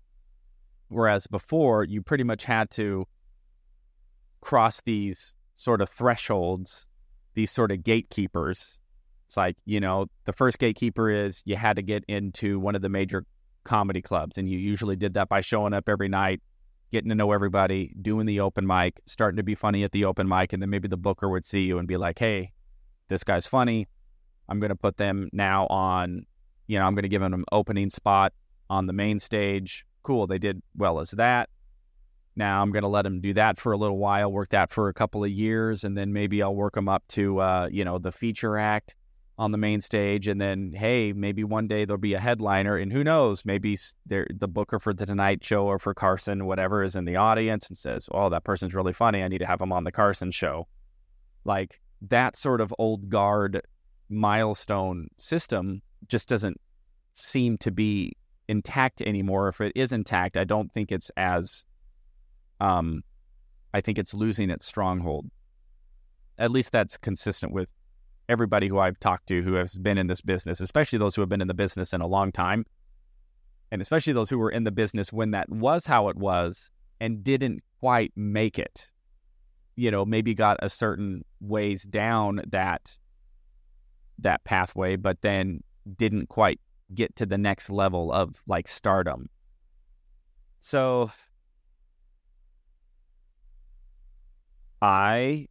Whereas 0.88 1.26
before, 1.26 1.84
you 1.84 2.02
pretty 2.02 2.24
much 2.24 2.44
had 2.44 2.70
to 2.72 3.06
cross 4.40 4.80
these 4.82 5.34
sort 5.56 5.80
of 5.80 5.88
thresholds, 5.88 6.86
these 7.34 7.50
sort 7.50 7.72
of 7.72 7.82
gatekeepers. 7.82 8.78
It's 9.26 9.36
like, 9.36 9.56
you 9.64 9.80
know, 9.80 10.06
the 10.24 10.32
first 10.32 10.58
gatekeeper 10.58 11.10
is 11.10 11.42
you 11.44 11.56
had 11.56 11.76
to 11.76 11.82
get 11.82 12.04
into 12.06 12.60
one 12.60 12.76
of 12.76 12.82
the 12.82 12.88
major 12.88 13.24
comedy 13.64 14.02
clubs. 14.02 14.38
And 14.38 14.48
you 14.48 14.58
usually 14.58 14.94
did 14.94 15.14
that 15.14 15.28
by 15.28 15.40
showing 15.40 15.74
up 15.74 15.88
every 15.88 16.08
night, 16.08 16.40
getting 16.96 17.10
to 17.10 17.14
know 17.14 17.32
everybody, 17.32 17.94
doing 18.00 18.24
the 18.24 18.40
open 18.40 18.66
mic, 18.66 19.02
starting 19.04 19.36
to 19.36 19.42
be 19.42 19.54
funny 19.54 19.84
at 19.84 19.92
the 19.92 20.06
open 20.06 20.26
mic. 20.26 20.54
And 20.54 20.62
then 20.62 20.70
maybe 20.70 20.88
the 20.88 20.96
booker 20.96 21.28
would 21.28 21.44
see 21.44 21.60
you 21.60 21.76
and 21.76 21.86
be 21.86 21.98
like, 21.98 22.18
hey, 22.18 22.52
this 23.08 23.22
guy's 23.22 23.46
funny. 23.46 23.86
I'm 24.48 24.60
going 24.60 24.70
to 24.70 24.76
put 24.76 24.96
them 24.96 25.28
now 25.30 25.66
on, 25.66 26.24
you 26.66 26.78
know, 26.78 26.86
I'm 26.86 26.94
going 26.94 27.02
to 27.02 27.10
give 27.10 27.20
them 27.20 27.34
an 27.34 27.44
opening 27.52 27.90
spot 27.90 28.32
on 28.70 28.86
the 28.86 28.94
main 28.94 29.18
stage. 29.18 29.84
Cool. 30.04 30.26
They 30.26 30.38
did 30.38 30.62
well 30.74 30.98
as 30.98 31.10
that. 31.10 31.50
Now 32.34 32.62
I'm 32.62 32.72
going 32.72 32.82
to 32.82 32.88
let 32.88 33.02
them 33.02 33.20
do 33.20 33.34
that 33.34 33.60
for 33.60 33.72
a 33.72 33.76
little 33.76 33.98
while, 33.98 34.32
work 34.32 34.48
that 34.50 34.72
for 34.72 34.88
a 34.88 34.94
couple 34.94 35.22
of 35.22 35.30
years, 35.30 35.84
and 35.84 35.98
then 35.98 36.14
maybe 36.14 36.42
I'll 36.42 36.56
work 36.56 36.76
them 36.76 36.88
up 36.88 37.06
to, 37.08 37.38
uh, 37.40 37.68
you 37.70 37.84
know, 37.84 37.98
the 37.98 38.12
feature 38.12 38.56
act 38.56 38.94
on 39.38 39.52
the 39.52 39.58
main 39.58 39.80
stage. 39.80 40.28
And 40.28 40.40
then, 40.40 40.72
hey, 40.74 41.12
maybe 41.12 41.44
one 41.44 41.66
day 41.66 41.84
there'll 41.84 42.00
be 42.00 42.14
a 42.14 42.20
headliner, 42.20 42.76
and 42.76 42.92
who 42.92 43.04
knows, 43.04 43.44
maybe 43.44 43.76
the 44.06 44.48
booker 44.48 44.78
for 44.78 44.94
the 44.94 45.06
Tonight 45.06 45.44
Show 45.44 45.66
or 45.66 45.78
for 45.78 45.94
Carson, 45.94 46.46
whatever, 46.46 46.82
is 46.82 46.96
in 46.96 47.04
the 47.04 47.16
audience 47.16 47.68
and 47.68 47.76
says, 47.76 48.08
oh, 48.12 48.30
that 48.30 48.44
person's 48.44 48.74
really 48.74 48.92
funny. 48.92 49.22
I 49.22 49.28
need 49.28 49.38
to 49.38 49.46
have 49.46 49.58
them 49.58 49.72
on 49.72 49.84
the 49.84 49.92
Carson 49.92 50.30
show. 50.30 50.66
Like 51.44 51.80
that 52.02 52.36
sort 52.36 52.60
of 52.60 52.74
old 52.78 53.08
guard 53.08 53.62
milestone 54.08 55.08
system 55.18 55.82
just 56.08 56.28
doesn't 56.28 56.60
seem 57.14 57.58
to 57.58 57.70
be 57.70 58.12
intact 58.48 59.00
anymore. 59.02 59.48
If 59.48 59.60
it 59.60 59.72
is 59.74 59.92
intact, 59.92 60.36
I 60.36 60.44
don't 60.44 60.72
think 60.72 60.92
it's 60.92 61.10
as 61.16 61.64
um 62.60 63.02
I 63.74 63.80
think 63.80 63.98
it's 63.98 64.14
losing 64.14 64.50
its 64.50 64.66
stronghold. 64.66 65.26
At 66.38 66.50
least 66.50 66.72
that's 66.72 66.96
consistent 66.96 67.52
with 67.52 67.70
everybody 68.28 68.68
who 68.68 68.78
I've 68.78 68.98
talked 68.98 69.28
to 69.28 69.42
who 69.42 69.54
has 69.54 69.76
been 69.76 69.98
in 69.98 70.06
this 70.06 70.20
business, 70.20 70.60
especially 70.60 70.98
those 70.98 71.14
who 71.14 71.22
have 71.22 71.28
been 71.28 71.40
in 71.40 71.48
the 71.48 71.54
business 71.54 71.92
in 71.92 72.00
a 72.00 72.06
long 72.06 72.32
time. 72.32 72.64
And 73.70 73.82
especially 73.82 74.12
those 74.12 74.30
who 74.30 74.38
were 74.38 74.50
in 74.50 74.64
the 74.64 74.70
business 74.70 75.12
when 75.12 75.32
that 75.32 75.48
was 75.48 75.86
how 75.86 76.08
it 76.08 76.16
was 76.16 76.70
and 77.00 77.22
didn't 77.24 77.62
quite 77.80 78.12
make 78.16 78.58
it. 78.58 78.90
You 79.74 79.90
know, 79.90 80.04
maybe 80.04 80.34
got 80.34 80.58
a 80.62 80.68
certain 80.68 81.24
ways 81.40 81.82
down 81.82 82.40
that 82.48 82.96
that 84.18 84.44
pathway, 84.44 84.96
but 84.96 85.20
then 85.20 85.62
didn't 85.96 86.28
quite 86.28 86.58
get 86.94 87.14
to 87.16 87.26
the 87.26 87.36
next 87.36 87.68
level 87.68 88.12
of 88.12 88.42
like 88.46 88.66
stardom. 88.66 89.28
So 90.60 91.10
I 94.80 95.48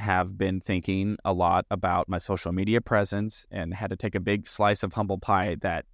have 0.00 0.38
been 0.38 0.60
thinking 0.60 1.16
a 1.24 1.32
lot 1.32 1.66
about 1.70 2.08
my 2.08 2.18
social 2.18 2.52
media 2.52 2.80
presence 2.80 3.46
and 3.50 3.74
had 3.74 3.90
to 3.90 3.96
take 3.96 4.14
a 4.14 4.20
big 4.20 4.46
slice 4.46 4.82
of 4.82 4.92
humble 4.92 5.18
pie 5.18 5.56
that 5.60 5.84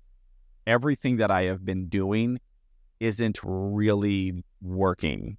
everything 0.66 1.16
that 1.16 1.30
I 1.30 1.44
have 1.44 1.64
been 1.64 1.88
doing 1.88 2.40
isn't 3.00 3.40
really 3.42 4.44
working. 4.62 5.36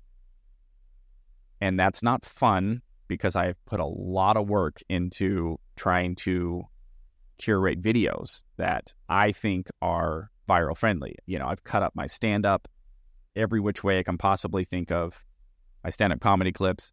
And 1.62 1.80
that's 1.80 2.04
not 2.04 2.26
fun 2.26 2.82
because 3.08 3.36
I've 3.36 3.64
put 3.66 3.80
a 3.80 3.86
lot 3.86 4.38
of 4.38 4.50
work 4.50 4.82
into 4.90 5.60
trying 5.76 6.16
to 6.16 6.64
curate 7.38 7.82
videos 7.82 8.44
that 8.58 8.94
I 9.10 9.32
think 9.32 9.70
are 9.82 10.30
viral 10.50 10.78
friendly. 10.78 11.16
You 11.26 11.40
know, 11.40 11.48
I've 11.48 11.64
cut 11.64 11.84
up 11.84 11.94
my 11.96 12.08
stand 12.08 12.46
up 12.46 12.68
every 13.36 13.60
which 13.60 13.84
way 13.84 14.00
I 14.00 14.04
can 14.04 14.18
possibly 14.18 14.66
think 14.66 14.92
of. 14.92 15.24
My 15.84 15.90
stand 15.90 16.14
up 16.14 16.20
comedy 16.20 16.52
clips, 16.52 16.92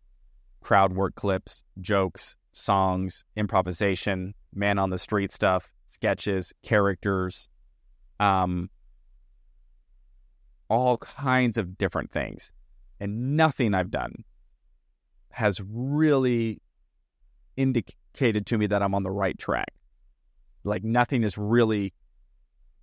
crowd 0.63 0.95
work 0.95 1.15
clips, 1.15 1.63
jokes, 1.81 2.37
songs, 2.53 3.25
improvisation, 3.37 4.35
man 4.55 4.79
on 4.79 4.91
the 4.91 4.99
street 4.99 5.33
stuff, 5.33 5.73
sketches, 5.91 6.53
characters, 6.63 7.49
um, 8.21 8.71
all 10.69 10.97
kinds 10.99 11.59
of 11.59 11.77
different 11.77 12.11
things. 12.11 12.53
And 13.01 13.37
nothing 13.37 13.75
I've 13.75 13.91
done 13.91 14.25
has 15.31 15.61
really 15.71 16.61
indicated 17.57 18.47
to 18.47 18.59
me 18.59 18.67
that 18.67 18.83
I'm 18.83 18.95
on 18.95 19.03
the 19.03 19.11
right 19.11 19.39
track. 19.39 19.73
Like 20.65 20.85
nothing 20.85 21.23
has 21.23 21.37
really 21.37 21.93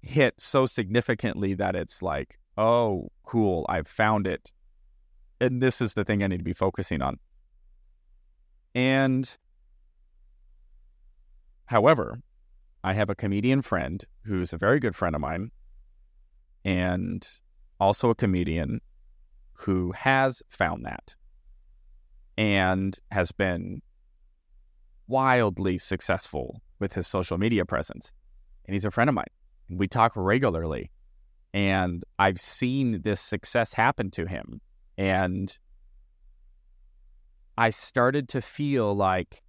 hit 0.02 0.36
so 0.40 0.66
significantly 0.66 1.54
that 1.56 1.76
it's 1.76 2.02
like, 2.02 2.38
oh, 2.58 3.10
cool, 3.24 3.66
I've 3.70 3.88
found 3.88 4.28
it. 4.28 4.52
And 5.40 5.62
this 5.62 5.80
is 5.80 5.94
the 5.94 6.04
thing 6.04 6.22
I 6.24 6.28
need 6.28 6.40
to 6.40 6.44
be 6.44 6.54
focusing 6.54 7.02
on. 7.02 7.18
And 8.76 9.38
however, 11.66 12.22
I 12.84 12.94
have 12.94 13.10
a 13.10 13.16
comedian 13.16 13.62
friend 13.62 14.04
who's 14.24 14.54
a 14.54 14.58
very 14.58 14.80
good 14.80 14.96
friend 14.96 15.16
of 15.16 15.22
mine 15.22 15.52
and 16.64 17.28
also 17.80 18.10
a 18.10 18.16
comedian 18.16 18.82
who 19.54 19.92
has 19.92 20.42
found 20.50 20.86
that 20.86 21.16
and 22.38 22.98
has 23.12 23.32
been 23.32 23.82
wildly 25.08 25.78
successful 25.78 26.62
with 26.80 26.94
his 26.94 27.08
social 27.08 27.38
media 27.38 27.66
presence. 27.66 28.14
And 28.66 28.74
he's 28.74 28.86
a 28.86 28.92
friend 28.92 29.10
of 29.10 29.16
mine. 29.16 29.26
We 29.70 29.88
talk 29.88 30.14
regularly. 30.16 30.92
And 31.54 32.04
I've 32.18 32.40
seen 32.40 33.02
this 33.02 33.20
success 33.20 33.74
happen 33.74 34.12
to 34.12 34.26
him. 34.26 34.62
And 34.98 35.58
I 37.60 37.72
started 37.72 38.30
to 38.30 38.42
feel 38.42 38.96
like, 38.96 39.44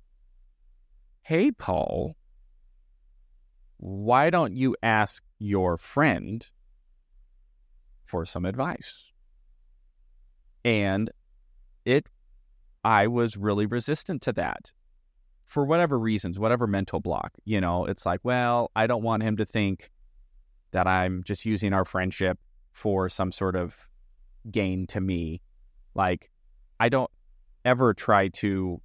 hey, 1.22 1.52
Paul, 1.52 2.16
why 3.76 4.30
don't 4.30 4.56
you 4.56 4.74
ask 4.82 5.22
your 5.38 5.78
friend 5.78 6.50
for 8.04 8.24
some 8.24 8.44
advice? 8.44 9.12
And 10.64 11.08
it 11.84 12.08
I 12.82 13.06
was 13.06 13.36
really 13.36 13.66
resistant 13.66 14.22
to 14.22 14.32
that 14.32 14.72
for 15.46 15.64
whatever 15.64 15.96
reasons, 15.96 16.36
whatever 16.36 16.66
mental 16.66 16.98
block. 16.98 17.30
You 17.44 17.60
know, 17.60 17.84
it's 17.84 18.04
like, 18.04 18.20
well, 18.24 18.72
I 18.74 18.88
don't 18.88 19.04
want 19.04 19.22
him 19.22 19.36
to 19.36 19.46
think 19.46 19.92
that 20.72 20.88
I'm 20.88 21.22
just 21.22 21.46
using 21.46 21.72
our 21.72 21.84
friendship 21.84 22.40
for 22.72 23.08
some 23.08 23.30
sort 23.30 23.54
of 23.54 23.86
gain 24.50 24.88
to 24.88 25.00
me. 25.00 25.42
Like, 25.94 26.28
I 26.80 26.88
don't 26.88 27.10
ever 27.64 27.94
try 27.94 28.28
to 28.28 28.80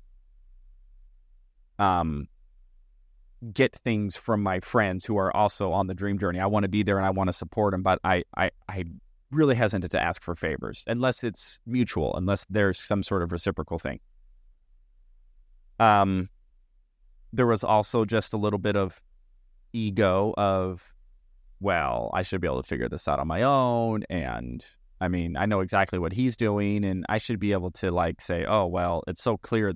um 1.80 2.28
get 3.54 3.76
things 3.76 4.16
from 4.16 4.42
my 4.42 4.60
friends 4.60 5.06
who 5.06 5.18
are 5.18 5.36
also 5.36 5.72
on 5.72 5.88
the 5.88 5.94
dream 5.94 6.18
journey. 6.18 6.40
I 6.40 6.48
want 6.48 6.64
to 6.64 6.70
be 6.70 6.84
there 6.84 6.98
and 6.98 7.06
I 7.06 7.12
want 7.12 7.28
to 7.28 7.34
support 7.34 7.72
them, 7.72 7.84
but 7.84 8.00
I 8.04 8.24
I 8.36 8.52
I 8.68 8.86
really 9.32 9.56
hesitant 9.56 9.92
to 9.92 10.02
ask 10.02 10.24
for 10.24 10.36
favors 10.36 10.84
unless 10.88 11.24
it's 11.24 11.60
mutual, 11.66 12.16
unless 12.16 12.46
there's 12.50 12.80
some 12.80 13.04
sort 13.04 13.22
of 13.22 13.32
reciprocal 13.32 13.80
thing. 13.80 14.00
Um, 15.80 16.30
there 17.34 17.48
was 17.48 17.64
also 17.64 18.06
just 18.06 18.34
a 18.34 18.38
little 18.38 18.60
bit 18.60 18.78
of 18.78 19.02
ego 19.74 20.34
of, 20.38 20.94
well, 21.60 22.10
I 22.14 22.22
should 22.22 22.40
be 22.40 22.48
able 22.48 22.64
to 22.64 22.68
figure 22.68 22.88
this 22.88 23.08
out 23.08 23.20
on 23.20 23.28
my 23.28 23.44
own. 23.44 24.04
And 24.10 24.66
I 25.02 25.08
mean, 25.08 25.36
I 25.36 25.46
know 25.46 25.60
exactly 25.60 26.00
what 26.00 26.14
he's 26.14 26.38
doing, 26.38 26.86
and 26.86 27.06
I 27.10 27.18
should 27.18 27.40
be 27.40 27.52
able 27.52 27.72
to 27.72 27.92
like 27.92 28.22
say, 28.22 28.46
oh, 28.46 28.66
well, 28.68 29.04
it's 29.08 29.22
so 29.22 29.38
clear 29.38 29.74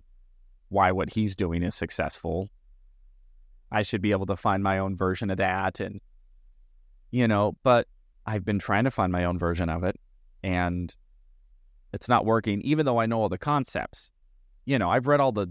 why 0.70 0.92
what 0.92 1.10
he's 1.10 1.36
doing 1.36 1.64
is 1.64 1.76
successful. 1.76 2.50
I 3.72 3.82
should 3.82 4.02
be 4.02 4.12
able 4.12 4.26
to 4.28 4.36
find 4.36 4.64
my 4.64 4.80
own 4.80 4.96
version 4.96 5.30
of 5.30 5.38
that. 5.38 5.80
And, 5.80 6.00
you 7.12 7.28
know, 7.28 7.56
but 7.64 7.88
I've 8.26 8.46
been 8.46 8.60
trying 8.60 8.86
to 8.86 8.92
find 8.92 9.12
my 9.12 9.26
own 9.26 9.38
version 9.38 9.70
of 9.70 9.84
it 9.84 10.00
and 10.44 10.96
it's 11.92 12.08
not 12.08 12.26
working, 12.26 12.62
even 12.62 12.86
though 12.86 13.00
I 13.00 13.06
know 13.06 13.22
all 13.22 13.30
the 13.30 13.38
concepts. 13.38 14.12
You 14.66 14.78
know, 14.78 14.90
I've 14.90 15.08
read 15.08 15.20
all 15.20 15.32
the 15.32 15.48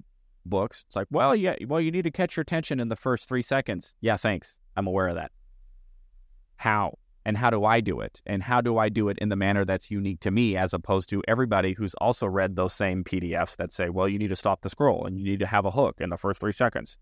books. 0.46 0.84
It's 0.86 0.96
like, 0.96 1.08
well, 1.10 1.34
yeah, 1.34 1.56
well, 1.66 1.80
you 1.80 1.90
need 1.90 2.02
to 2.02 2.10
catch 2.10 2.36
your 2.36 2.42
attention 2.42 2.80
in 2.80 2.88
the 2.88 2.96
first 2.96 3.28
three 3.28 3.42
seconds. 3.42 3.94
Yeah, 4.00 4.16
thanks. 4.16 4.58
I'm 4.76 4.86
aware 4.86 5.08
of 5.08 5.16
that. 5.16 5.32
How? 6.56 6.98
And 7.28 7.36
how 7.36 7.50
do 7.50 7.66
I 7.66 7.80
do 7.82 8.00
it? 8.00 8.22
And 8.24 8.42
how 8.42 8.62
do 8.62 8.78
I 8.78 8.88
do 8.88 9.10
it 9.10 9.18
in 9.18 9.28
the 9.28 9.36
manner 9.36 9.66
that's 9.66 9.90
unique 9.90 10.20
to 10.20 10.30
me 10.30 10.56
as 10.56 10.72
opposed 10.72 11.10
to 11.10 11.22
everybody 11.28 11.74
who's 11.74 11.92
also 11.96 12.26
read 12.26 12.56
those 12.56 12.72
same 12.72 13.04
PDFs 13.04 13.58
that 13.58 13.70
say, 13.70 13.90
well, 13.90 14.08
you 14.08 14.18
need 14.18 14.30
to 14.30 14.36
stop 14.36 14.62
the 14.62 14.70
scroll 14.70 15.04
and 15.04 15.18
you 15.18 15.24
need 15.24 15.40
to 15.40 15.46
have 15.46 15.66
a 15.66 15.70
hook 15.70 15.96
in 16.00 16.08
the 16.08 16.16
first 16.16 16.40
three 16.40 16.54
seconds. 16.54 16.96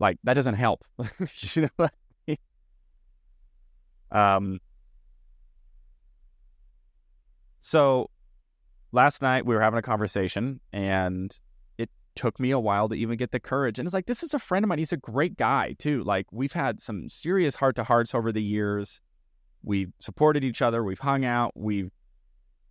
Like, 0.00 0.18
that 0.24 0.34
doesn't 0.34 0.56
help. 0.56 0.84
you 1.42 1.68
know 1.78 1.86
um, 4.10 4.58
so 7.60 8.10
last 8.90 9.22
night 9.22 9.46
we 9.46 9.54
were 9.54 9.60
having 9.60 9.78
a 9.78 9.82
conversation 9.82 10.58
and 10.72 11.38
took 12.14 12.38
me 12.40 12.50
a 12.50 12.58
while 12.58 12.88
to 12.88 12.94
even 12.94 13.16
get 13.16 13.30
the 13.30 13.40
courage. 13.40 13.78
And 13.78 13.86
it's 13.86 13.94
like, 13.94 14.06
this 14.06 14.22
is 14.22 14.34
a 14.34 14.38
friend 14.38 14.64
of 14.64 14.68
mine. 14.68 14.78
He's 14.78 14.92
a 14.92 14.96
great 14.96 15.36
guy 15.36 15.74
too. 15.78 16.02
Like 16.04 16.26
we've 16.32 16.52
had 16.52 16.80
some 16.80 17.08
serious 17.08 17.54
heart 17.54 17.76
to 17.76 17.84
hearts 17.84 18.14
over 18.14 18.32
the 18.32 18.42
years. 18.42 19.00
We've 19.62 19.92
supported 20.00 20.44
each 20.44 20.62
other. 20.62 20.82
We've 20.82 20.98
hung 20.98 21.24
out. 21.24 21.52
We've, 21.54 21.90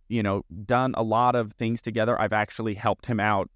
you 0.08 0.22
know, 0.22 0.42
done 0.64 0.94
a 0.96 1.02
lot 1.02 1.36
of 1.36 1.52
things 1.52 1.82
together. 1.82 2.20
I've 2.20 2.32
actually 2.32 2.74
helped 2.74 3.06
him 3.06 3.20
out 3.20 3.48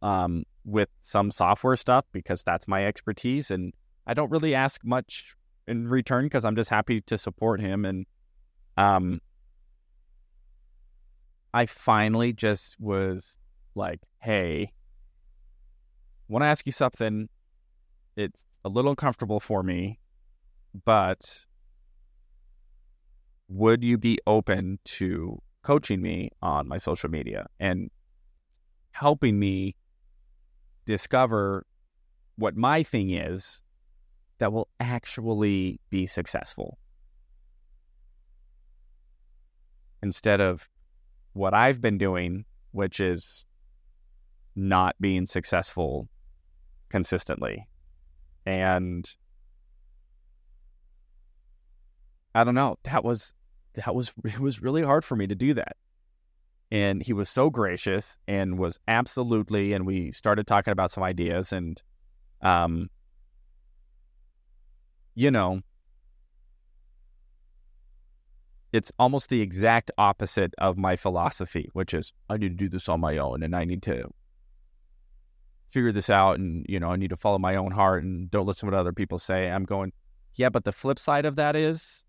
um, 0.00 0.44
with 0.64 0.88
some 1.02 1.30
software 1.30 1.76
stuff 1.76 2.04
because 2.12 2.42
that's 2.42 2.68
my 2.68 2.86
expertise. 2.86 3.50
And 3.50 3.72
I 4.06 4.14
don't 4.14 4.30
really 4.30 4.54
ask 4.54 4.80
much 4.84 5.34
in 5.66 5.88
return 5.88 6.24
because 6.24 6.44
I'm 6.44 6.56
just 6.56 6.70
happy 6.70 7.00
to 7.02 7.18
support 7.18 7.60
him. 7.60 7.84
And 7.84 8.06
um, 8.76 9.20
I 11.52 11.66
finally 11.66 12.32
just 12.32 12.76
was 12.78 13.38
like, 13.74 14.00
hey, 14.18 14.72
want 16.28 16.42
to 16.42 16.46
ask 16.46 16.66
you 16.66 16.72
something. 16.72 17.28
It's 18.16 18.44
a 18.64 18.68
little 18.68 18.90
uncomfortable 18.90 19.40
for 19.40 19.62
me, 19.62 19.98
but 20.84 21.46
would 23.48 23.82
you 23.82 23.96
be 23.96 24.18
open 24.26 24.78
to 24.84 25.40
coaching 25.62 26.02
me 26.02 26.30
on 26.42 26.68
my 26.68 26.76
social 26.76 27.10
media 27.10 27.46
and 27.58 27.90
helping 28.92 29.38
me 29.38 29.74
discover 30.86 31.64
what 32.36 32.56
my 32.56 32.82
thing 32.82 33.10
is 33.10 33.62
that 34.38 34.52
will 34.52 34.68
actually 34.80 35.80
be 35.90 36.06
successful. 36.06 36.78
Instead 40.02 40.40
of 40.40 40.68
what 41.32 41.54
I've 41.54 41.80
been 41.80 41.98
doing, 41.98 42.44
which 42.70 43.00
is 43.00 43.44
not 44.58 44.96
being 45.00 45.26
successful 45.26 46.08
consistently. 46.88 47.68
And 48.44 49.08
I 52.34 52.44
don't 52.44 52.54
know, 52.54 52.78
that 52.84 53.04
was 53.04 53.34
that 53.74 53.94
was 53.94 54.12
it 54.24 54.40
was 54.40 54.60
really 54.60 54.82
hard 54.82 55.04
for 55.04 55.16
me 55.16 55.26
to 55.26 55.34
do 55.34 55.54
that. 55.54 55.76
And 56.70 57.02
he 57.02 57.14
was 57.14 57.30
so 57.30 57.48
gracious 57.48 58.18
and 58.26 58.58
was 58.58 58.78
absolutely 58.86 59.72
and 59.72 59.86
we 59.86 60.10
started 60.12 60.46
talking 60.46 60.72
about 60.72 60.90
some 60.90 61.02
ideas 61.02 61.52
and 61.52 61.82
um 62.42 62.90
you 65.14 65.32
know, 65.32 65.60
it's 68.72 68.92
almost 69.00 69.30
the 69.30 69.40
exact 69.40 69.90
opposite 69.98 70.54
of 70.58 70.76
my 70.76 70.94
philosophy, 70.94 71.68
which 71.72 71.94
is 71.94 72.12
I 72.28 72.36
need 72.36 72.50
to 72.50 72.64
do 72.64 72.68
this 72.68 72.88
on 72.88 73.00
my 73.00 73.16
own 73.18 73.42
and 73.42 73.56
I 73.56 73.64
need 73.64 73.82
to 73.84 74.10
figure 75.70 75.92
this 75.92 76.10
out 76.10 76.38
and, 76.38 76.64
you 76.68 76.80
know, 76.80 76.90
I 76.90 76.96
need 76.96 77.10
to 77.10 77.16
follow 77.16 77.38
my 77.38 77.56
own 77.56 77.70
heart 77.70 78.02
and 78.02 78.30
don't 78.30 78.46
listen 78.46 78.68
to 78.68 78.74
what 78.74 78.80
other 78.80 78.92
people 78.92 79.18
say. 79.18 79.50
I'm 79.50 79.64
going, 79.64 79.92
yeah, 80.34 80.48
but 80.48 80.64
the 80.64 80.72
flip 80.72 80.98
side 80.98 81.26
of 81.26 81.36
that 81.36 81.56
is 81.56 82.04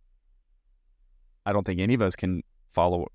I 1.46 1.52
don't 1.52 1.66
think 1.66 1.80
any 1.80 1.94
of 1.94 2.02
us 2.02 2.16
can 2.16 2.44
follow 2.74 3.08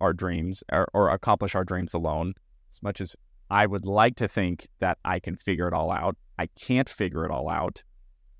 our 0.00 0.12
dreams 0.12 0.64
or, 0.72 0.88
or 0.92 1.10
accomplish 1.10 1.54
our 1.54 1.64
dreams 1.64 1.94
alone. 1.94 2.34
As 2.72 2.82
much 2.82 3.00
as 3.00 3.14
I 3.50 3.66
would 3.66 3.84
like 3.84 4.16
to 4.16 4.28
think 4.28 4.66
that 4.78 4.98
I 5.04 5.20
can 5.20 5.36
figure 5.36 5.68
it 5.68 5.74
all 5.74 5.92
out, 5.92 6.16
I 6.38 6.46
can't 6.46 6.88
figure 6.88 7.24
it 7.24 7.30
all 7.30 7.48
out. 7.48 7.82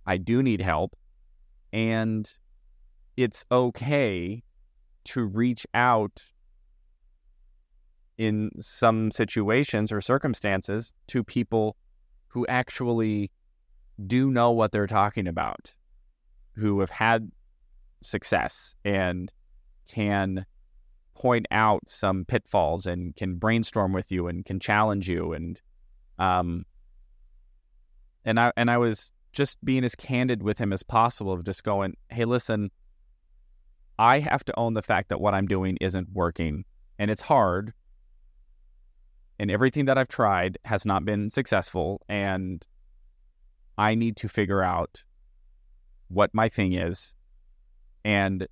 I 0.07 0.17
do 0.17 0.43
need 0.43 0.61
help. 0.61 0.97
And 1.73 2.29
it's 3.17 3.45
okay 3.53 4.43
to 5.05 5.25
reach 5.25 5.67
out 5.75 6.32
in 8.19 8.51
some 8.61 9.11
situations 9.11 9.93
or 9.93 10.01
circumstances 10.01 10.93
to 11.09 11.25
people 11.25 11.77
who 12.29 12.47
actually 12.47 13.31
do 14.07 14.31
know 14.31 14.51
what 14.51 14.73
they're 14.73 14.87
talking 14.87 15.27
about, 15.27 15.75
who 16.55 16.81
have 16.81 16.91
had 16.91 17.31
success 18.03 18.75
and 18.85 19.33
can 19.89 20.45
point 21.15 21.47
out 21.51 21.83
some 21.89 22.25
pitfalls 22.25 22.87
and 22.87 23.15
can 23.17 23.37
brainstorm 23.37 23.93
with 23.93 24.11
you 24.11 24.27
and 24.27 24.45
can 24.45 24.59
challenge 24.59 25.09
you 25.09 25.33
and 25.33 25.61
um 26.19 26.65
and 28.25 28.41
I 28.41 28.53
and 28.57 28.71
I 28.71 28.79
was 28.79 29.13
just 29.33 29.63
being 29.65 29.85
as 29.85 29.95
candid 29.95 30.43
with 30.43 30.59
him 30.59 30.73
as 30.73 30.83
possible 30.83 31.33
of 31.33 31.45
just 31.45 31.65
going, 31.65 31.97
hey, 32.11 32.25
listen, 32.25 32.71
I 33.99 34.19
have 34.21 34.45
to 34.45 34.59
own 34.59 34.75
the 34.75 34.83
fact 34.83 35.09
that 35.09 35.21
what 35.21 35.35
I'm 35.35 35.47
doing 35.47 35.79
isn't 35.81 36.09
working 36.13 36.65
and 36.99 37.11
it's 37.11 37.23
hard. 37.23 37.73
And 39.43 39.51
everything 39.51 39.87
that 39.87 39.99
I've 39.99 40.07
tried 40.07 40.59
has 40.65 40.87
not 40.87 41.05
been 41.05 41.29
successful. 41.33 42.01
And 42.09 42.65
I 43.77 43.97
need 43.97 44.17
to 44.19 44.29
figure 44.29 44.63
out 44.63 45.03
what 46.07 46.31
my 46.33 46.49
thing 46.49 46.75
is. 46.75 47.17
And 48.05 48.47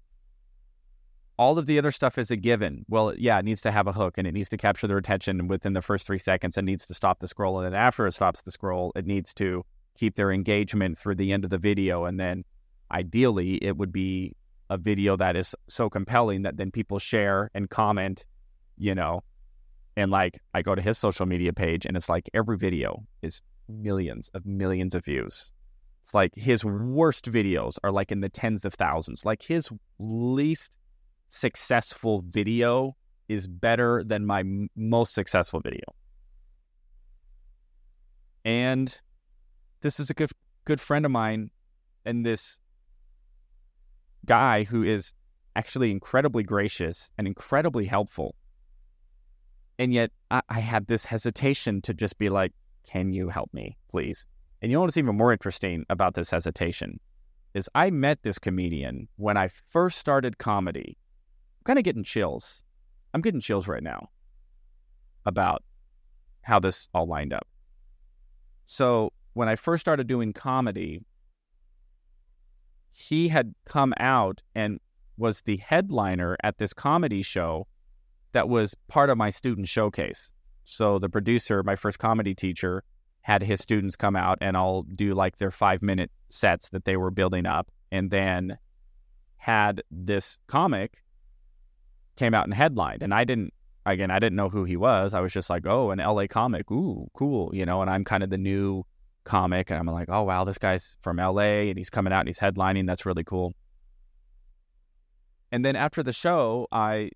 all 1.38 1.58
of 1.58 1.66
the 1.66 1.78
other 1.78 1.92
stuff 1.92 2.18
is 2.18 2.32
a 2.32 2.36
given. 2.36 2.84
Well, 2.88 3.14
yeah, 3.16 3.38
it 3.38 3.44
needs 3.44 3.60
to 3.60 3.70
have 3.70 3.86
a 3.86 3.92
hook 3.92 4.18
and 4.18 4.26
it 4.26 4.34
needs 4.34 4.48
to 4.48 4.56
capture 4.56 4.88
their 4.88 4.98
attention 4.98 5.46
within 5.46 5.74
the 5.74 5.80
first 5.80 6.08
three 6.08 6.18
seconds. 6.18 6.58
It 6.58 6.64
needs 6.64 6.88
to 6.88 6.94
stop 6.94 7.20
the 7.20 7.28
scroll. 7.28 7.60
And 7.60 7.72
then 7.72 7.80
after 7.80 8.08
it 8.08 8.14
stops 8.14 8.42
the 8.42 8.50
scroll, 8.50 8.90
it 8.96 9.06
needs 9.06 9.32
to 9.34 9.64
keep 9.96 10.16
their 10.16 10.32
engagement 10.32 10.98
through 10.98 11.14
the 11.14 11.32
end 11.32 11.44
of 11.44 11.50
the 11.50 11.58
video. 11.58 12.04
And 12.04 12.18
then 12.18 12.42
ideally, 12.90 13.62
it 13.62 13.76
would 13.76 13.92
be 13.92 14.34
a 14.68 14.76
video 14.76 15.16
that 15.18 15.36
is 15.36 15.54
so 15.68 15.88
compelling 15.88 16.42
that 16.42 16.56
then 16.56 16.72
people 16.72 16.98
share 16.98 17.48
and 17.54 17.70
comment, 17.70 18.26
you 18.76 18.96
know. 18.96 19.22
And 19.96 20.10
like, 20.10 20.38
I 20.54 20.62
go 20.62 20.74
to 20.74 20.82
his 20.82 20.98
social 20.98 21.26
media 21.26 21.52
page 21.52 21.86
and 21.86 21.96
it's 21.96 22.08
like 22.08 22.30
every 22.32 22.56
video 22.56 23.04
is 23.22 23.42
millions 23.68 24.30
of 24.34 24.46
millions 24.46 24.94
of 24.94 25.04
views. 25.04 25.52
It's 26.02 26.14
like 26.14 26.32
his 26.34 26.64
worst 26.64 27.30
videos 27.30 27.76
are 27.84 27.92
like 27.92 28.10
in 28.10 28.20
the 28.20 28.28
tens 28.28 28.64
of 28.64 28.74
thousands. 28.74 29.24
Like 29.24 29.42
his 29.42 29.68
least 29.98 30.76
successful 31.28 32.24
video 32.26 32.96
is 33.28 33.46
better 33.46 34.02
than 34.04 34.26
my 34.26 34.40
m- 34.40 34.68
most 34.74 35.14
successful 35.14 35.60
video. 35.60 35.84
And 38.44 38.98
this 39.82 40.00
is 40.00 40.10
a 40.10 40.14
good 40.14 40.30
good 40.64 40.80
friend 40.80 41.04
of 41.04 41.10
mine 41.10 41.50
and 42.04 42.24
this 42.24 42.58
guy 44.24 44.64
who 44.64 44.82
is 44.82 45.14
actually 45.56 45.90
incredibly 45.90 46.42
gracious 46.42 47.10
and 47.18 47.26
incredibly 47.26 47.86
helpful. 47.86 48.34
And 49.80 49.94
yet 49.94 50.10
I, 50.30 50.42
I 50.50 50.60
had 50.60 50.86
this 50.88 51.06
hesitation 51.06 51.80
to 51.82 51.94
just 51.94 52.18
be 52.18 52.28
like, 52.28 52.52
can 52.84 53.14
you 53.14 53.30
help 53.30 53.52
me, 53.54 53.78
please? 53.90 54.26
And 54.60 54.70
you 54.70 54.76
know 54.76 54.82
what's 54.82 54.98
even 54.98 55.16
more 55.16 55.32
interesting 55.32 55.86
about 55.88 56.14
this 56.14 56.30
hesitation 56.30 57.00
is 57.54 57.66
I 57.74 57.88
met 57.88 58.22
this 58.22 58.38
comedian 58.38 59.08
when 59.16 59.38
I 59.38 59.48
first 59.70 59.98
started 59.98 60.36
comedy. 60.36 60.98
I'm 61.60 61.64
kind 61.64 61.78
of 61.78 61.84
getting 61.86 62.04
chills. 62.04 62.62
I'm 63.14 63.22
getting 63.22 63.40
chills 63.40 63.66
right 63.68 63.82
now 63.82 64.10
about 65.24 65.62
how 66.42 66.60
this 66.60 66.90
all 66.92 67.06
lined 67.06 67.32
up. 67.32 67.48
So 68.66 69.14
when 69.32 69.48
I 69.48 69.56
first 69.56 69.80
started 69.80 70.06
doing 70.06 70.34
comedy, 70.34 71.00
he 72.92 73.28
had 73.28 73.54
come 73.64 73.94
out 73.98 74.42
and 74.54 74.78
was 75.16 75.40
the 75.40 75.56
headliner 75.56 76.36
at 76.44 76.58
this 76.58 76.74
comedy 76.74 77.22
show 77.22 77.66
that 78.32 78.48
was 78.48 78.74
part 78.88 79.10
of 79.10 79.18
my 79.18 79.30
student 79.30 79.68
showcase. 79.68 80.32
So 80.64 80.98
the 80.98 81.08
producer, 81.08 81.62
my 81.62 81.76
first 81.76 81.98
comedy 81.98 82.34
teacher, 82.34 82.84
had 83.22 83.42
his 83.42 83.60
students 83.60 83.96
come 83.96 84.16
out 84.16 84.38
and 84.40 84.56
I'll 84.56 84.82
do 84.82 85.14
like 85.14 85.36
their 85.36 85.50
five 85.50 85.82
minute 85.82 86.10
sets 86.28 86.68
that 86.70 86.84
they 86.84 86.96
were 86.96 87.10
building 87.10 87.46
up. 87.46 87.70
And 87.92 88.10
then 88.10 88.56
had 89.36 89.82
this 89.90 90.38
comic 90.46 91.02
came 92.16 92.34
out 92.34 92.44
and 92.44 92.54
headlined. 92.54 93.02
And 93.02 93.12
I 93.12 93.24
didn't, 93.24 93.52
again, 93.84 94.10
I 94.10 94.18
didn't 94.18 94.36
know 94.36 94.48
who 94.48 94.64
he 94.64 94.76
was. 94.76 95.12
I 95.12 95.20
was 95.20 95.32
just 95.32 95.50
like, 95.50 95.66
oh, 95.66 95.90
an 95.90 95.98
LA 95.98 96.26
comic. 96.28 96.70
Ooh, 96.70 97.08
cool. 97.14 97.50
You 97.52 97.66
know, 97.66 97.82
and 97.82 97.90
I'm 97.90 98.04
kind 98.04 98.22
of 98.22 98.30
the 98.30 98.38
new 98.38 98.84
comic. 99.24 99.70
And 99.70 99.78
I'm 99.78 99.86
like, 99.86 100.08
oh, 100.08 100.22
wow, 100.22 100.44
this 100.44 100.58
guy's 100.58 100.96
from 101.02 101.16
LA 101.16 101.68
and 101.68 101.76
he's 101.76 101.90
coming 101.90 102.12
out 102.12 102.20
and 102.20 102.28
he's 102.28 102.38
headlining. 102.38 102.86
That's 102.86 103.04
really 103.04 103.24
cool. 103.24 103.54
And 105.52 105.64
then 105.64 105.74
after 105.74 106.02
the 106.02 106.12
show, 106.12 106.68
I 106.70 107.10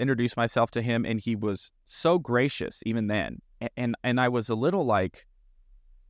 introduced 0.00 0.36
myself 0.36 0.70
to 0.72 0.82
him 0.82 1.04
and 1.04 1.20
he 1.20 1.36
was 1.36 1.72
so 1.86 2.18
gracious 2.18 2.82
even 2.86 3.06
then. 3.06 3.40
And, 3.60 3.70
and, 3.76 3.96
and 4.02 4.20
I 4.20 4.28
was 4.28 4.48
a 4.48 4.54
little 4.54 4.84
like, 4.84 5.26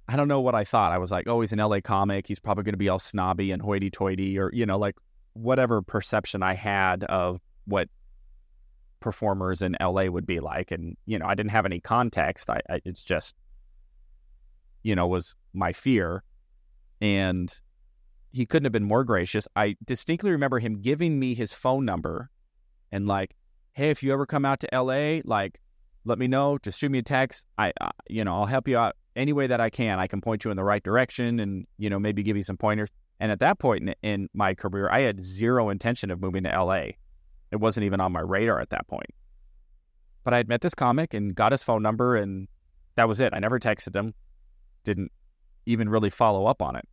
I 0.08 0.16
don't 0.16 0.28
know 0.28 0.40
what 0.40 0.54
I 0.54 0.64
thought. 0.64 0.92
I 0.92 0.98
was 0.98 1.10
like, 1.10 1.28
oh, 1.28 1.40
he's 1.40 1.52
an 1.52 1.58
LA 1.58 1.80
comic. 1.80 2.26
He's 2.26 2.40
probably 2.40 2.64
going 2.64 2.72
to 2.72 2.78
be 2.78 2.88
all 2.88 2.98
snobby 2.98 3.52
and 3.52 3.62
hoity 3.62 3.90
toity, 3.90 4.38
or, 4.38 4.50
you 4.52 4.66
know, 4.66 4.78
like 4.78 4.96
whatever 5.34 5.82
perception 5.82 6.42
I 6.42 6.54
had 6.54 7.04
of 7.04 7.40
what 7.64 7.88
performers 8.98 9.62
in 9.62 9.76
LA 9.80 10.04
would 10.06 10.26
be 10.26 10.40
like. 10.40 10.72
And, 10.72 10.96
you 11.06 11.18
know, 11.18 11.26
I 11.26 11.34
didn't 11.34 11.52
have 11.52 11.64
any 11.64 11.80
context. 11.80 12.50
I, 12.50 12.60
I 12.68 12.80
it's 12.84 13.04
just, 13.04 13.36
you 14.82 14.96
know, 14.96 15.06
was 15.06 15.36
my 15.52 15.72
fear. 15.72 16.24
And 17.00 17.52
he 18.32 18.46
couldn't 18.46 18.64
have 18.64 18.72
been 18.72 18.84
more 18.84 19.04
gracious. 19.04 19.46
I 19.56 19.76
distinctly 19.84 20.30
remember 20.30 20.58
him 20.58 20.80
giving 20.80 21.18
me 21.18 21.34
his 21.34 21.52
phone 21.52 21.84
number 21.84 22.30
and 22.92 23.06
like, 23.06 23.34
hey, 23.80 23.88
if 23.88 24.02
you 24.02 24.12
ever 24.12 24.26
come 24.26 24.44
out 24.44 24.60
to 24.60 24.68
LA, 24.72 25.20
like, 25.24 25.58
let 26.04 26.18
me 26.18 26.28
know. 26.28 26.58
Just 26.58 26.78
shoot 26.78 26.90
me 26.90 26.98
a 26.98 27.02
text. 27.02 27.46
I, 27.56 27.72
you 28.08 28.24
know, 28.24 28.34
I'll 28.34 28.46
help 28.46 28.68
you 28.68 28.76
out 28.76 28.94
any 29.16 29.32
way 29.32 29.46
that 29.46 29.58
I 29.58 29.70
can. 29.70 29.98
I 29.98 30.06
can 30.06 30.20
point 30.20 30.44
you 30.44 30.50
in 30.50 30.58
the 30.58 30.64
right 30.64 30.82
direction 30.82 31.40
and, 31.40 31.66
you 31.78 31.88
know, 31.88 31.98
maybe 31.98 32.22
give 32.22 32.36
you 32.36 32.42
some 32.42 32.58
pointers. 32.58 32.90
And 33.20 33.32
at 33.32 33.40
that 33.40 33.58
point 33.58 33.88
in, 33.88 33.94
in 34.02 34.28
my 34.34 34.54
career, 34.54 34.90
I 34.90 35.00
had 35.00 35.22
zero 35.22 35.70
intention 35.70 36.10
of 36.10 36.20
moving 36.20 36.44
to 36.44 36.50
LA. 36.50 36.92
It 37.50 37.56
wasn't 37.56 37.84
even 37.84 38.00
on 38.00 38.12
my 38.12 38.20
radar 38.20 38.60
at 38.60 38.68
that 38.70 38.86
point. 38.86 39.10
But 40.24 40.34
I 40.34 40.36
had 40.36 40.48
met 40.48 40.60
this 40.60 40.74
comic 40.74 41.14
and 41.14 41.34
got 41.34 41.52
his 41.52 41.62
phone 41.62 41.82
number, 41.82 42.16
and 42.16 42.48
that 42.96 43.08
was 43.08 43.18
it. 43.18 43.32
I 43.32 43.38
never 43.38 43.58
texted 43.58 43.96
him, 43.96 44.12
didn't 44.84 45.10
even 45.64 45.88
really 45.88 46.10
follow 46.10 46.44
up 46.44 46.60
on 46.60 46.76
it. 46.76 46.86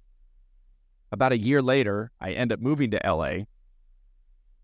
About 1.11 1.33
a 1.33 1.37
year 1.37 1.61
later, 1.61 2.11
I 2.21 2.31
end 2.31 2.53
up 2.53 2.61
moving 2.61 2.91
to 2.91 3.01
LA. 3.05 3.43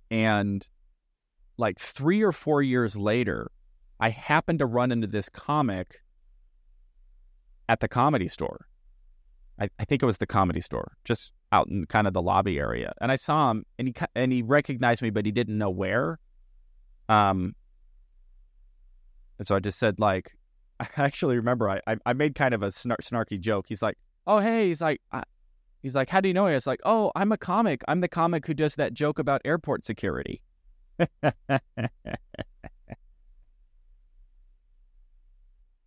And 0.09 0.65
like 1.57 1.79
three 1.79 2.21
or 2.21 2.31
four 2.31 2.61
years 2.61 2.95
later, 2.95 3.51
I 3.99 4.09
happened 4.09 4.59
to 4.59 4.65
run 4.65 4.91
into 4.91 5.07
this 5.07 5.29
comic 5.29 6.01
at 7.69 7.79
the 7.79 7.87
comedy 7.87 8.27
store. 8.27 8.67
I, 9.59 9.69
I, 9.79 9.85
think 9.85 10.01
it 10.01 10.05
was 10.05 10.17
the 10.17 10.25
comedy 10.25 10.61
store, 10.61 10.93
just 11.05 11.31
out 11.51 11.67
in 11.67 11.85
kind 11.85 12.07
of 12.07 12.13
the 12.13 12.21
lobby 12.21 12.57
area. 12.57 12.93
And 12.99 13.11
I 13.11 13.15
saw 13.15 13.51
him, 13.51 13.65
and 13.77 13.87
he 13.87 13.93
and 14.15 14.31
he 14.31 14.41
recognized 14.41 15.01
me, 15.01 15.11
but 15.11 15.25
he 15.25 15.31
didn't 15.31 15.57
know 15.57 15.69
where. 15.69 16.19
Um, 17.07 17.55
and 19.37 19.47
so 19.47 19.55
I 19.55 19.59
just 19.59 19.77
said, 19.77 19.99
like, 19.99 20.31
I 20.79 20.87
actually 20.97 21.37
remember 21.37 21.69
I 21.69 21.81
I, 22.05 22.13
made 22.13 22.35
kind 22.35 22.53
of 22.53 22.63
a 22.63 22.67
snar- 22.67 22.97
snarky 23.01 23.39
joke. 23.39 23.65
He's 23.69 23.81
like, 23.81 23.97
"Oh, 24.25 24.39
hey," 24.39 24.67
he's 24.67 24.81
like, 24.81 25.01
I, 25.11 25.23
he's 25.83 25.93
like, 25.93 26.09
"How 26.09 26.19
do 26.19 26.27
you 26.27 26.33
know?" 26.33 26.47
I 26.47 26.53
was 26.53 26.67
like, 26.67 26.81
"Oh, 26.83 27.11
I'm 27.15 27.31
a 27.31 27.37
comic. 27.37 27.83
I'm 27.87 28.01
the 28.01 28.07
comic 28.07 28.47
who 28.47 28.55
does 28.55 28.75
that 28.75 28.93
joke 28.93 29.19
about 29.19 29.41
airport 29.45 29.85
security." 29.85 30.41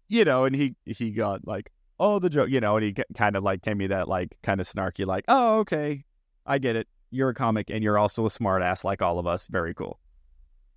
you 0.08 0.24
know, 0.24 0.44
and 0.44 0.54
he 0.54 0.74
he 0.84 1.10
got 1.10 1.46
like, 1.46 1.70
oh, 1.98 2.18
the 2.18 2.30
joke, 2.30 2.50
you 2.50 2.60
know, 2.60 2.76
and 2.76 2.84
he 2.84 2.94
kind 3.14 3.36
of 3.36 3.42
like 3.42 3.62
gave 3.62 3.76
me 3.76 3.88
that 3.88 4.08
like 4.08 4.36
kind 4.42 4.60
of 4.60 4.66
snarky, 4.66 5.06
like, 5.06 5.24
oh, 5.28 5.60
okay, 5.60 6.04
I 6.44 6.58
get 6.58 6.76
it. 6.76 6.88
You're 7.10 7.30
a 7.30 7.34
comic 7.34 7.70
and 7.70 7.82
you're 7.82 7.98
also 7.98 8.26
a 8.26 8.28
smartass 8.28 8.84
like 8.84 9.02
all 9.02 9.18
of 9.18 9.26
us. 9.26 9.46
Very 9.46 9.74
cool. 9.74 9.98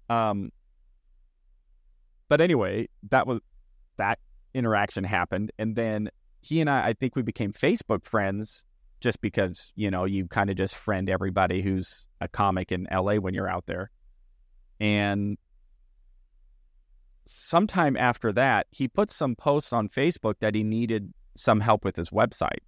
Um, 0.09 0.51
but 2.27 2.41
anyway, 2.41 2.89
that 3.09 3.27
was 3.27 3.39
that 3.97 4.19
interaction 4.53 5.03
happened, 5.03 5.51
and 5.57 5.75
then 5.75 6.09
he 6.41 6.61
and 6.61 6.69
I, 6.69 6.89
I 6.89 6.93
think 6.93 7.15
we 7.15 7.21
became 7.21 7.51
Facebook 7.53 8.05
friends 8.05 8.63
just 9.01 9.21
because 9.21 9.71
you 9.75 9.89
know 9.91 10.05
you 10.05 10.27
kind 10.27 10.49
of 10.49 10.55
just 10.55 10.75
friend 10.75 11.09
everybody 11.09 11.61
who's 11.61 12.07
a 12.21 12.27
comic 12.27 12.71
in 12.71 12.87
LA 12.91 13.15
when 13.15 13.33
you're 13.33 13.49
out 13.49 13.65
there, 13.65 13.91
and 14.79 15.37
sometime 17.25 17.95
after 17.95 18.31
that, 18.33 18.67
he 18.71 18.87
put 18.87 19.11
some 19.11 19.35
posts 19.35 19.71
on 19.73 19.87
Facebook 19.87 20.35
that 20.39 20.55
he 20.55 20.63
needed 20.63 21.13
some 21.35 21.59
help 21.59 21.85
with 21.85 21.95
his 21.95 22.09
website. 22.09 22.59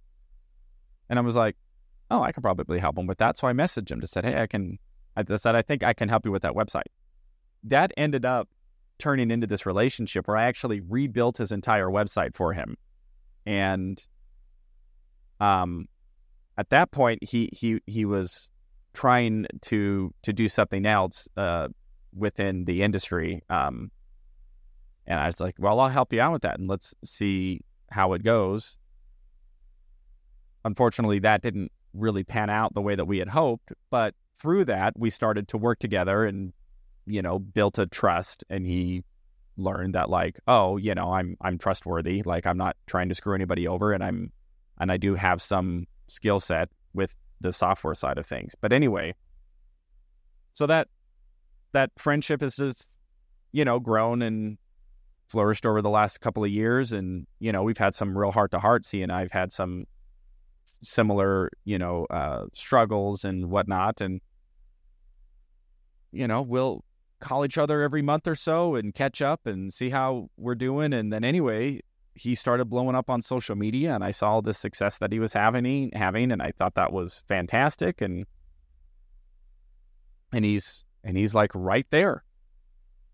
And 1.08 1.18
I 1.18 1.22
was 1.22 1.36
like, 1.36 1.56
oh, 2.10 2.22
I 2.22 2.32
could 2.32 2.42
probably 2.42 2.78
help 2.78 2.96
him 2.96 3.06
with 3.06 3.18
that. 3.18 3.36
So 3.38 3.48
I 3.48 3.52
messaged 3.52 3.90
him 3.90 4.00
to 4.00 4.06
said, 4.06 4.24
hey, 4.24 4.40
I 4.40 4.46
can, 4.46 4.78
I 5.16 5.24
said, 5.36 5.56
I 5.56 5.62
think 5.62 5.82
I 5.82 5.92
can 5.92 6.08
help 6.08 6.24
you 6.24 6.32
with 6.32 6.42
that 6.42 6.52
website. 6.52 6.88
That 7.64 7.92
ended 7.96 8.24
up 8.24 8.48
turning 8.98 9.30
into 9.30 9.46
this 9.46 9.66
relationship 9.66 10.28
where 10.28 10.36
I 10.36 10.44
actually 10.44 10.80
rebuilt 10.80 11.38
his 11.38 11.52
entire 11.52 11.88
website 11.88 12.36
for 12.36 12.52
him. 12.52 12.76
And 13.44 13.98
um, 15.40 15.88
at 16.56 16.70
that 16.70 16.92
point, 16.92 17.24
he, 17.24 17.50
he, 17.52 17.80
he 17.86 18.04
was 18.04 18.50
trying 18.94 19.46
to, 19.62 20.14
to 20.22 20.32
do 20.32 20.48
something 20.48 20.86
else 20.86 21.28
uh, 21.36 21.68
within 22.16 22.64
the 22.64 22.82
industry. 22.82 23.42
Um, 23.48 23.90
and 25.06 25.18
I 25.18 25.26
was 25.26 25.40
like, 25.40 25.56
well, 25.58 25.80
I'll 25.80 25.88
help 25.88 26.12
you 26.12 26.20
out 26.20 26.32
with 26.32 26.42
that 26.42 26.58
and 26.58 26.68
let's 26.68 26.94
see 27.04 27.60
how 27.90 28.12
it 28.12 28.22
goes. 28.22 28.78
Unfortunately, 30.64 31.18
that 31.20 31.42
didn't 31.42 31.72
really 31.94 32.24
pan 32.24 32.50
out 32.50 32.74
the 32.74 32.80
way 32.80 32.94
that 32.94 33.04
we 33.04 33.18
had 33.18 33.28
hoped. 33.28 33.72
But 33.90 34.14
through 34.40 34.66
that, 34.66 34.94
we 34.96 35.10
started 35.10 35.48
to 35.48 35.58
work 35.58 35.78
together 35.78 36.24
and, 36.24 36.52
you 37.06 37.22
know, 37.22 37.38
built 37.38 37.78
a 37.78 37.86
trust. 37.86 38.44
And 38.48 38.66
he 38.66 39.02
learned 39.56 39.94
that, 39.94 40.08
like, 40.08 40.38
oh, 40.46 40.76
you 40.76 40.94
know, 40.94 41.12
I'm 41.12 41.36
I'm 41.40 41.58
trustworthy. 41.58 42.22
Like, 42.22 42.46
I'm 42.46 42.56
not 42.56 42.76
trying 42.86 43.08
to 43.08 43.14
screw 43.14 43.34
anybody 43.34 43.66
over, 43.68 43.92
and 43.92 44.02
I'm 44.02 44.32
and 44.78 44.90
I 44.90 44.96
do 44.96 45.14
have 45.14 45.42
some 45.42 45.86
skill 46.08 46.40
set 46.40 46.68
with 46.94 47.14
the 47.40 47.52
software 47.52 47.94
side 47.94 48.18
of 48.18 48.26
things. 48.26 48.54
But 48.60 48.72
anyway, 48.72 49.14
so 50.52 50.66
that 50.66 50.88
that 51.72 51.90
friendship 51.98 52.40
has 52.40 52.56
just, 52.56 52.86
you 53.52 53.64
know, 53.64 53.80
grown 53.80 54.22
and 54.22 54.58
flourished 55.28 55.66
over 55.66 55.82
the 55.82 55.90
last 55.90 56.20
couple 56.20 56.44
of 56.44 56.50
years. 56.50 56.92
And, 56.92 57.26
you 57.38 57.52
know, 57.52 57.62
we've 57.62 57.78
had 57.78 57.94
some 57.94 58.16
real 58.16 58.30
heart 58.30 58.50
to 58.52 58.58
heart. 58.58 58.86
He 58.90 59.02
and 59.02 59.10
I've 59.10 59.32
had 59.32 59.52
some 59.52 59.86
similar, 60.82 61.50
you 61.64 61.78
know, 61.78 62.06
uh, 62.10 62.46
struggles 62.52 63.24
and 63.24 63.50
whatnot. 63.50 64.00
And, 64.00 64.20
you 66.12 66.28
know, 66.28 66.42
we'll 66.42 66.84
call 67.20 67.44
each 67.44 67.56
other 67.56 67.82
every 67.82 68.02
month 68.02 68.26
or 68.26 68.34
so 68.34 68.74
and 68.74 68.92
catch 68.92 69.22
up 69.22 69.46
and 69.46 69.72
see 69.72 69.88
how 69.88 70.28
we're 70.36 70.54
doing. 70.54 70.92
And 70.92 71.12
then 71.12 71.24
anyway, 71.24 71.80
he 72.14 72.34
started 72.34 72.66
blowing 72.66 72.94
up 72.94 73.08
on 73.08 73.22
social 73.22 73.56
media 73.56 73.94
and 73.94 74.04
I 74.04 74.10
saw 74.10 74.40
the 74.40 74.52
success 74.52 74.98
that 74.98 75.12
he 75.12 75.18
was 75.18 75.32
having 75.32 75.90
having 75.94 76.30
and 76.30 76.42
I 76.42 76.52
thought 76.52 76.74
that 76.74 76.92
was 76.92 77.24
fantastic 77.26 78.02
and 78.02 78.26
and 80.32 80.44
he's 80.44 80.84
and 81.04 81.16
he's 81.16 81.34
like 81.34 81.50
right 81.54 81.86
there. 81.90 82.24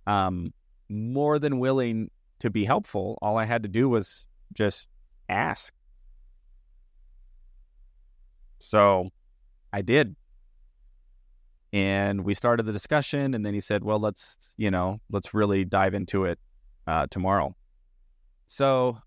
Um 0.06 0.52
more 0.88 1.38
than 1.38 1.58
willing 1.58 2.10
to 2.40 2.50
be 2.50 2.64
helpful. 2.64 3.18
All 3.20 3.36
I 3.36 3.44
had 3.44 3.62
to 3.62 3.68
do 3.68 3.88
was 3.88 4.26
just 4.54 4.88
ask. 5.28 5.74
So 8.58 9.10
I 9.72 9.82
did. 9.82 10.16
And 11.72 12.24
we 12.24 12.32
started 12.32 12.64
the 12.64 12.72
discussion, 12.72 13.34
and 13.34 13.44
then 13.44 13.52
he 13.52 13.60
said, 13.60 13.84
Well, 13.84 13.98
let's, 13.98 14.36
you 14.56 14.70
know, 14.70 15.00
let's 15.10 15.34
really 15.34 15.64
dive 15.66 15.92
into 15.92 16.24
it 16.24 16.38
uh, 16.86 17.06
tomorrow. 17.10 17.54
So 18.46 18.98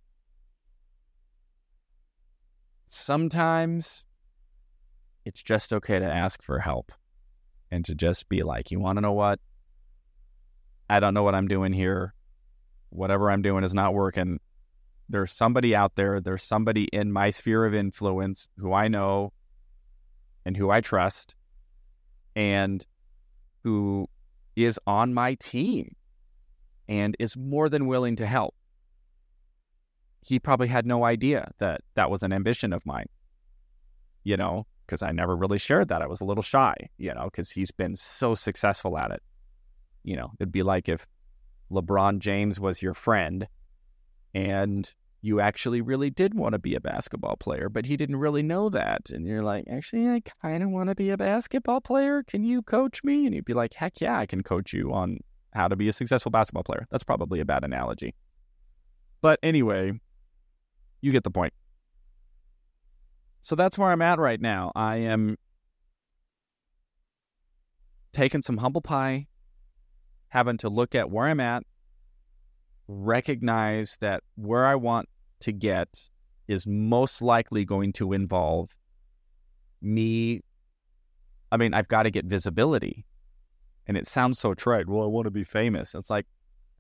sometimes 2.88 4.04
it's 5.26 5.42
just 5.42 5.74
okay 5.74 5.98
to 5.98 6.06
ask 6.06 6.44
for 6.44 6.60
help 6.60 6.92
and 7.72 7.86
to 7.86 7.96
just 7.96 8.30
be 8.30 8.44
like, 8.44 8.70
You 8.70 8.80
want 8.80 8.98
to 8.98 9.02
know 9.02 9.14
what? 9.14 9.40
I 10.90 11.00
don't 11.00 11.14
know 11.14 11.24
what 11.24 11.36
I'm 11.36 11.48
doing 11.48 11.74
here. 11.74 12.14
Whatever 12.90 13.32
I'm 13.32 13.42
doing 13.42 13.64
is 13.64 13.74
not 13.74 13.94
working. 13.94 14.40
There's 15.08 15.34
somebody 15.34 15.74
out 15.76 15.96
there, 15.96 16.20
there's 16.20 16.44
somebody 16.44 16.86
in 16.92 17.12
my 17.12 17.30
sphere 17.30 17.66
of 17.66 17.74
influence 17.74 18.50
who 18.58 18.74
I 18.74 18.90
know 18.90 19.32
and 20.46 20.56
who 20.56 20.70
I 20.70 20.82
trust 20.82 21.36
and 22.36 22.86
who 23.64 24.08
is 24.56 24.80
on 24.86 25.14
my 25.14 25.36
team 25.36 25.96
and 26.88 27.16
is 27.20 27.38
more 27.38 27.70
than 27.70 27.88
willing 27.88 28.18
to 28.18 28.26
help. 28.26 28.56
He 30.22 30.40
probably 30.40 30.68
had 30.68 30.86
no 30.86 31.04
idea 31.04 31.52
that 31.60 31.82
that 31.96 32.12
was 32.12 32.22
an 32.22 32.34
ambition 32.34 32.74
of 32.74 32.86
mine, 32.86 33.08
you 34.24 34.38
know, 34.38 34.66
because 34.92 35.02
I 35.02 35.14
never 35.14 35.38
really 35.38 35.58
shared 35.58 35.88
that. 35.88 36.02
I 36.02 36.08
was 36.08 36.20
a 36.20 36.26
little 36.26 36.44
shy, 36.44 36.76
you 36.98 37.14
know, 37.14 37.30
because 37.32 37.50
he's 37.50 37.72
been 37.72 37.96
so 37.96 38.36
successful 38.36 38.98
at 38.98 39.12
it. 39.12 39.24
You 40.04 40.18
know, 40.18 40.32
it'd 40.38 40.52
be 40.52 40.64
like 40.64 40.90
if 40.90 41.08
LeBron 41.72 42.20
James 42.20 42.60
was 42.60 42.82
your 42.82 42.94
friend 42.94 43.48
and 44.34 44.94
you 45.22 45.40
actually 45.40 45.80
really 45.80 46.10
did 46.10 46.34
want 46.34 46.54
to 46.54 46.60
be 46.60 46.76
a 46.76 46.82
basketball 46.82 47.38
player, 47.38 47.70
but 47.70 47.86
he 47.86 47.96
didn't 47.96 48.18
really 48.18 48.44
know 48.44 48.68
that. 48.68 49.12
And 49.12 49.26
you're 49.26 49.44
like, 49.44 49.64
actually, 49.72 50.10
I 50.10 50.24
kind 50.42 50.62
of 50.62 50.72
want 50.72 50.90
to 50.90 50.96
be 50.96 51.10
a 51.12 51.18
basketball 51.18 51.80
player. 51.80 52.22
Can 52.24 52.44
you 52.44 52.62
coach 52.62 53.02
me? 53.02 53.26
And 53.26 53.34
he'd 53.34 53.46
be 53.46 53.54
like, 53.54 53.74
heck 53.74 54.02
yeah, 54.02 54.20
I 54.20 54.26
can 54.26 54.44
coach 54.44 54.74
you 54.74 54.92
on 54.92 55.20
how 55.54 55.70
to 55.70 55.78
be 55.78 55.88
a 55.88 55.94
successful 55.94 56.32
basketball 56.32 56.64
player. 56.64 56.86
That's 56.92 57.06
probably 57.06 57.40
a 57.40 57.46
bad 57.46 57.64
analogy. 57.64 58.14
But 59.22 59.40
anyway, 59.42 59.94
you 61.00 61.14
get 61.14 61.24
the 61.24 61.32
point. 61.32 61.54
So 63.42 63.56
that's 63.56 63.78
where 63.78 63.90
I'm 63.90 64.02
at 64.02 64.20
right 64.20 64.40
now. 64.40 64.72
I 64.76 64.98
am 64.98 65.38
taking 68.14 68.42
some 68.42 68.58
humble 68.58 68.82
pie, 68.82 69.28
having 70.30 70.58
to 70.60 70.70
look 70.70 70.96
at 70.96 71.10
where 71.10 71.28
I'm 71.28 71.40
at, 71.40 71.64
recognize 72.88 73.98
that 74.02 74.24
where 74.36 74.66
I 74.66 74.76
want 74.76 75.10
to 75.42 75.52
get 75.52 76.10
is 76.48 76.68
most 76.68 77.22
likely 77.22 77.66
going 77.66 77.94
to 77.94 78.14
involve 78.14 78.70
me. 79.82 80.42
I 81.52 81.58
mean, 81.58 81.74
I've 81.74 81.88
got 81.88 82.04
to 82.04 82.12
get 82.12 82.26
visibility. 82.26 83.06
And 83.88 83.98
it 83.98 84.08
sounds 84.08 84.38
so 84.40 84.54
trite. 84.54 84.88
Well, 84.88 85.04
I 85.04 85.08
want 85.08 85.26
to 85.26 85.32
be 85.32 85.44
famous. 85.44 85.96
It's 85.96 86.10
like, 86.10 86.28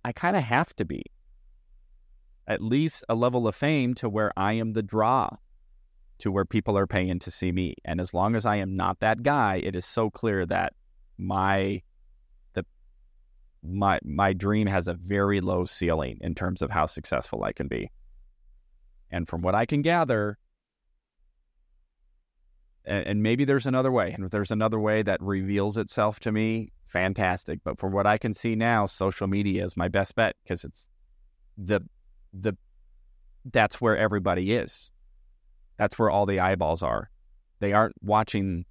I 0.05 0.11
kind 0.11 0.35
of 0.35 0.43
have 0.43 0.75
to 0.75 0.85
be. 0.85 1.03
At 2.47 2.61
least 2.61 3.03
a 3.09 3.15
level 3.15 3.47
of 3.47 3.55
fame 3.55 3.93
to 3.95 4.09
where 4.09 4.31
I 4.37 4.53
am 4.53 4.73
the 4.73 4.83
draw, 4.83 5.29
to 6.21 6.31
where 6.31 6.45
people 6.45 6.77
are 6.77 6.87
paying 6.87 7.19
to 7.19 7.31
see 7.31 7.51
me. 7.51 7.75
And 7.83 7.99
as 7.99 8.13
long 8.13 8.35
as 8.35 8.45
I 8.45 8.57
am 8.57 8.75
not 8.75 8.99
that 8.99 9.23
guy, 9.23 9.61
it 9.63 9.75
is 9.75 9.85
so 9.85 10.09
clear 10.09 10.45
that 10.45 10.73
my 11.17 11.81
the 12.53 12.65
my 13.63 13.99
my 14.03 14.33
dream 14.33 14.67
has 14.67 14.87
a 14.87 14.93
very 14.93 15.41
low 15.41 15.65
ceiling 15.65 16.19
in 16.21 16.35
terms 16.35 16.61
of 16.61 16.71
how 16.71 16.85
successful 16.85 17.43
I 17.43 17.53
can 17.53 17.67
be. 17.67 17.91
And 19.09 19.27
from 19.27 19.41
what 19.41 19.55
I 19.55 19.65
can 19.65 19.81
gather, 19.81 20.37
and, 22.85 23.07
and 23.07 23.23
maybe 23.23 23.43
there's 23.43 23.65
another 23.65 23.91
way, 23.91 24.11
and 24.11 24.23
if 24.23 24.31
there's 24.31 24.51
another 24.51 24.79
way 24.79 25.01
that 25.01 25.21
reveals 25.21 25.77
itself 25.77 26.19
to 26.21 26.31
me, 26.31 26.69
fantastic. 26.87 27.59
But 27.63 27.79
from 27.79 27.91
what 27.91 28.07
I 28.07 28.17
can 28.17 28.33
see 28.33 28.55
now, 28.55 28.85
social 28.85 29.27
media 29.27 29.65
is 29.65 29.75
my 29.75 29.87
best 29.87 30.15
bet 30.15 30.35
because 30.43 30.63
it's 30.63 30.85
the 31.57 31.81
the 32.31 32.55
that's 33.51 33.81
where 33.81 33.97
everybody 33.97 34.53
is. 34.53 34.91
That's 35.81 35.97
where 35.97 36.11
all 36.11 36.27
the 36.27 36.39
eyeballs 36.39 36.83
are. 36.83 37.09
They 37.59 37.73
aren't 37.73 37.95
watching. 38.03 38.65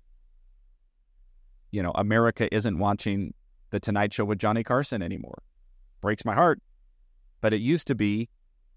You 1.73 1.83
know, 1.83 1.91
America 1.91 2.47
isn't 2.55 2.79
watching 2.79 3.35
the 3.71 3.81
Tonight 3.81 4.15
Show 4.15 4.25
with 4.25 4.39
Johnny 4.39 4.63
Carson 4.63 5.03
anymore. 5.03 5.43
Breaks 6.01 6.25
my 6.25 6.35
heart, 6.35 6.63
but 7.41 7.53
it 7.53 7.61
used 7.61 7.89
to 7.89 7.97
be 7.97 8.29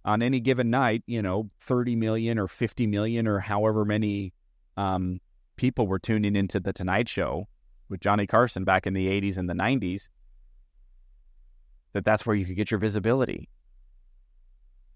on 0.03 0.23
any 0.23 0.39
given 0.39 0.71
night, 0.71 1.03
you 1.05 1.21
know, 1.21 1.51
30 1.61 1.95
million 1.95 2.39
or 2.39 2.47
50 2.47 2.87
million 2.87 3.27
or 3.27 3.37
however 3.37 3.85
many 3.85 4.33
um, 4.77 5.19
people 5.55 5.85
were 5.85 5.99
tuning 5.99 6.35
into 6.35 6.59
the 6.59 6.73
Tonight 6.73 7.07
Show 7.07 7.47
with 7.87 7.99
Johnny 7.99 8.25
Carson 8.25 8.63
back 8.63 8.87
in 8.87 8.95
the 8.95 9.09
80s 9.09 9.37
and 9.37 9.47
the 9.47 9.53
90s, 9.53 10.09
that 11.93 12.03
that's 12.03 12.25
where 12.25 12.35
you 12.35 12.47
could 12.47 12.55
get 12.55 12.71
your 12.71 12.79
visibility. 12.79 13.47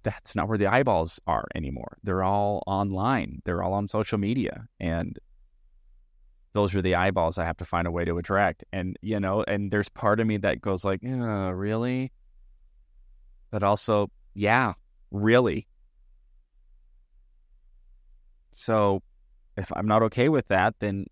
That's 0.07 0.37
not 0.37 0.47
where 0.47 0.57
the 0.57 0.67
eyeballs 0.67 1.19
are 1.27 1.43
anymore. 1.53 1.97
They're 2.01 2.23
all 2.23 2.63
online, 2.65 3.41
they're 3.43 3.61
all 3.61 3.73
on 3.73 3.89
social 3.89 4.17
media. 4.17 4.65
And 4.79 5.19
those 6.53 6.73
are 6.75 6.81
the 6.81 6.95
eyeballs 6.95 7.37
I 7.37 7.43
have 7.43 7.57
to 7.57 7.65
find 7.65 7.85
a 7.85 7.91
way 7.91 8.05
to 8.05 8.17
attract. 8.17 8.63
And, 8.71 8.95
you 9.01 9.19
know, 9.19 9.43
and 9.45 9.69
there's 9.69 9.89
part 9.89 10.21
of 10.21 10.25
me 10.25 10.37
that 10.37 10.61
goes 10.61 10.85
like, 10.85 11.01
oh, 11.05 11.49
really? 11.49 12.13
But 13.51 13.63
also, 13.63 14.09
yeah, 14.33 14.75
really. 15.11 15.67
So 18.53 19.03
if 19.57 19.69
I'm 19.75 19.87
not 19.87 20.03
okay 20.03 20.29
with 20.29 20.47
that, 20.47 20.75
then, 20.79 21.07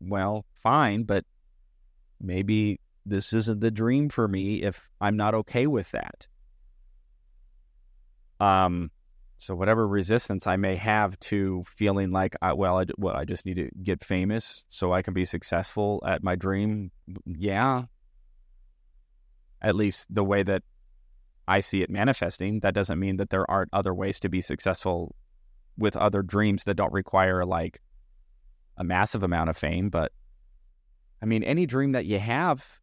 well, 0.00 0.46
fine, 0.64 1.04
but 1.04 1.24
maybe 2.20 2.80
this 3.06 3.32
isn't 3.32 3.60
the 3.60 3.70
dream 3.70 4.08
for 4.08 4.26
me 4.26 4.62
if 4.62 4.88
I'm 5.00 5.16
not 5.16 5.34
okay 5.34 5.68
with 5.68 5.92
that. 5.92 6.26
Um, 8.40 8.90
so 9.38 9.54
whatever 9.54 9.86
resistance 9.86 10.46
I 10.46 10.56
may 10.56 10.76
have 10.76 11.18
to 11.20 11.64
feeling 11.66 12.10
like, 12.10 12.36
I, 12.42 12.52
well, 12.52 12.78
I, 12.78 12.86
well, 12.98 13.16
I 13.16 13.24
just 13.24 13.46
need 13.46 13.56
to 13.56 13.70
get 13.82 14.04
famous 14.04 14.64
so 14.68 14.92
I 14.92 15.02
can 15.02 15.14
be 15.14 15.24
successful 15.24 16.02
at 16.06 16.22
my 16.22 16.36
dream. 16.36 16.90
Yeah. 17.24 17.84
At 19.62 19.76
least 19.76 20.14
the 20.14 20.24
way 20.24 20.42
that 20.42 20.62
I 21.48 21.60
see 21.60 21.82
it 21.82 21.90
manifesting, 21.90 22.60
that 22.60 22.74
doesn't 22.74 22.98
mean 22.98 23.16
that 23.16 23.30
there 23.30 23.50
aren't 23.50 23.70
other 23.72 23.94
ways 23.94 24.20
to 24.20 24.28
be 24.28 24.40
successful 24.40 25.14
with 25.78 25.96
other 25.96 26.22
dreams 26.22 26.64
that 26.64 26.74
don't 26.74 26.92
require 26.92 27.44
like 27.44 27.80
a 28.76 28.84
massive 28.84 29.22
amount 29.22 29.50
of 29.50 29.56
fame. 29.56 29.88
But 29.88 30.12
I 31.22 31.26
mean, 31.26 31.42
any 31.42 31.66
dream 31.66 31.92
that 31.92 32.06
you 32.06 32.18
have 32.18 32.80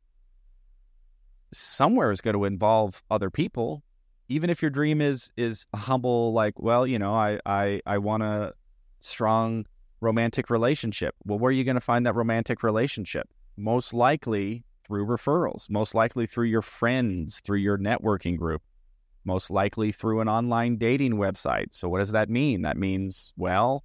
somewhere 1.54 2.12
is 2.12 2.22
going 2.22 2.36
to 2.36 2.46
involve 2.46 3.02
other 3.10 3.30
people. 3.30 3.84
Even 4.30 4.50
if 4.50 4.62
your 4.62 4.72
dream 4.72 5.02
is 5.02 5.32
is 5.38 5.66
humble, 5.76 6.34
like, 6.34 6.60
well, 6.60 6.86
you 6.86 7.00
know, 7.00 7.14
I 7.14 7.40
I 7.46 7.82
I 7.86 7.98
want 7.98 8.24
a 8.24 8.54
strong 9.00 9.66
romantic 10.02 10.50
relationship. 10.50 11.16
Well, 11.26 11.40
where 11.40 11.50
are 11.50 11.54
you 11.54 11.64
going 11.64 11.76
to 11.76 11.82
find 11.82 12.06
that 12.06 12.16
romantic 12.16 12.64
relationship? 12.64 13.30
Most 13.56 13.94
likely 13.94 14.64
through 14.86 15.06
referrals, 15.06 15.70
most 15.70 15.96
likely 15.96 16.26
through 16.26 16.46
your 16.46 16.62
friends, 16.62 17.42
through 17.42 17.60
your 17.60 17.78
networking 17.78 18.38
group, 18.38 18.62
most 19.26 19.52
likely 19.52 19.92
through 19.92 20.22
an 20.22 20.30
online 20.30 20.78
dating 20.78 21.16
website. 21.16 21.68
So, 21.72 21.90
what 21.90 22.00
does 22.00 22.12
that 22.12 22.30
mean? 22.30 22.62
That 22.62 22.78
means, 22.78 23.34
well, 23.36 23.84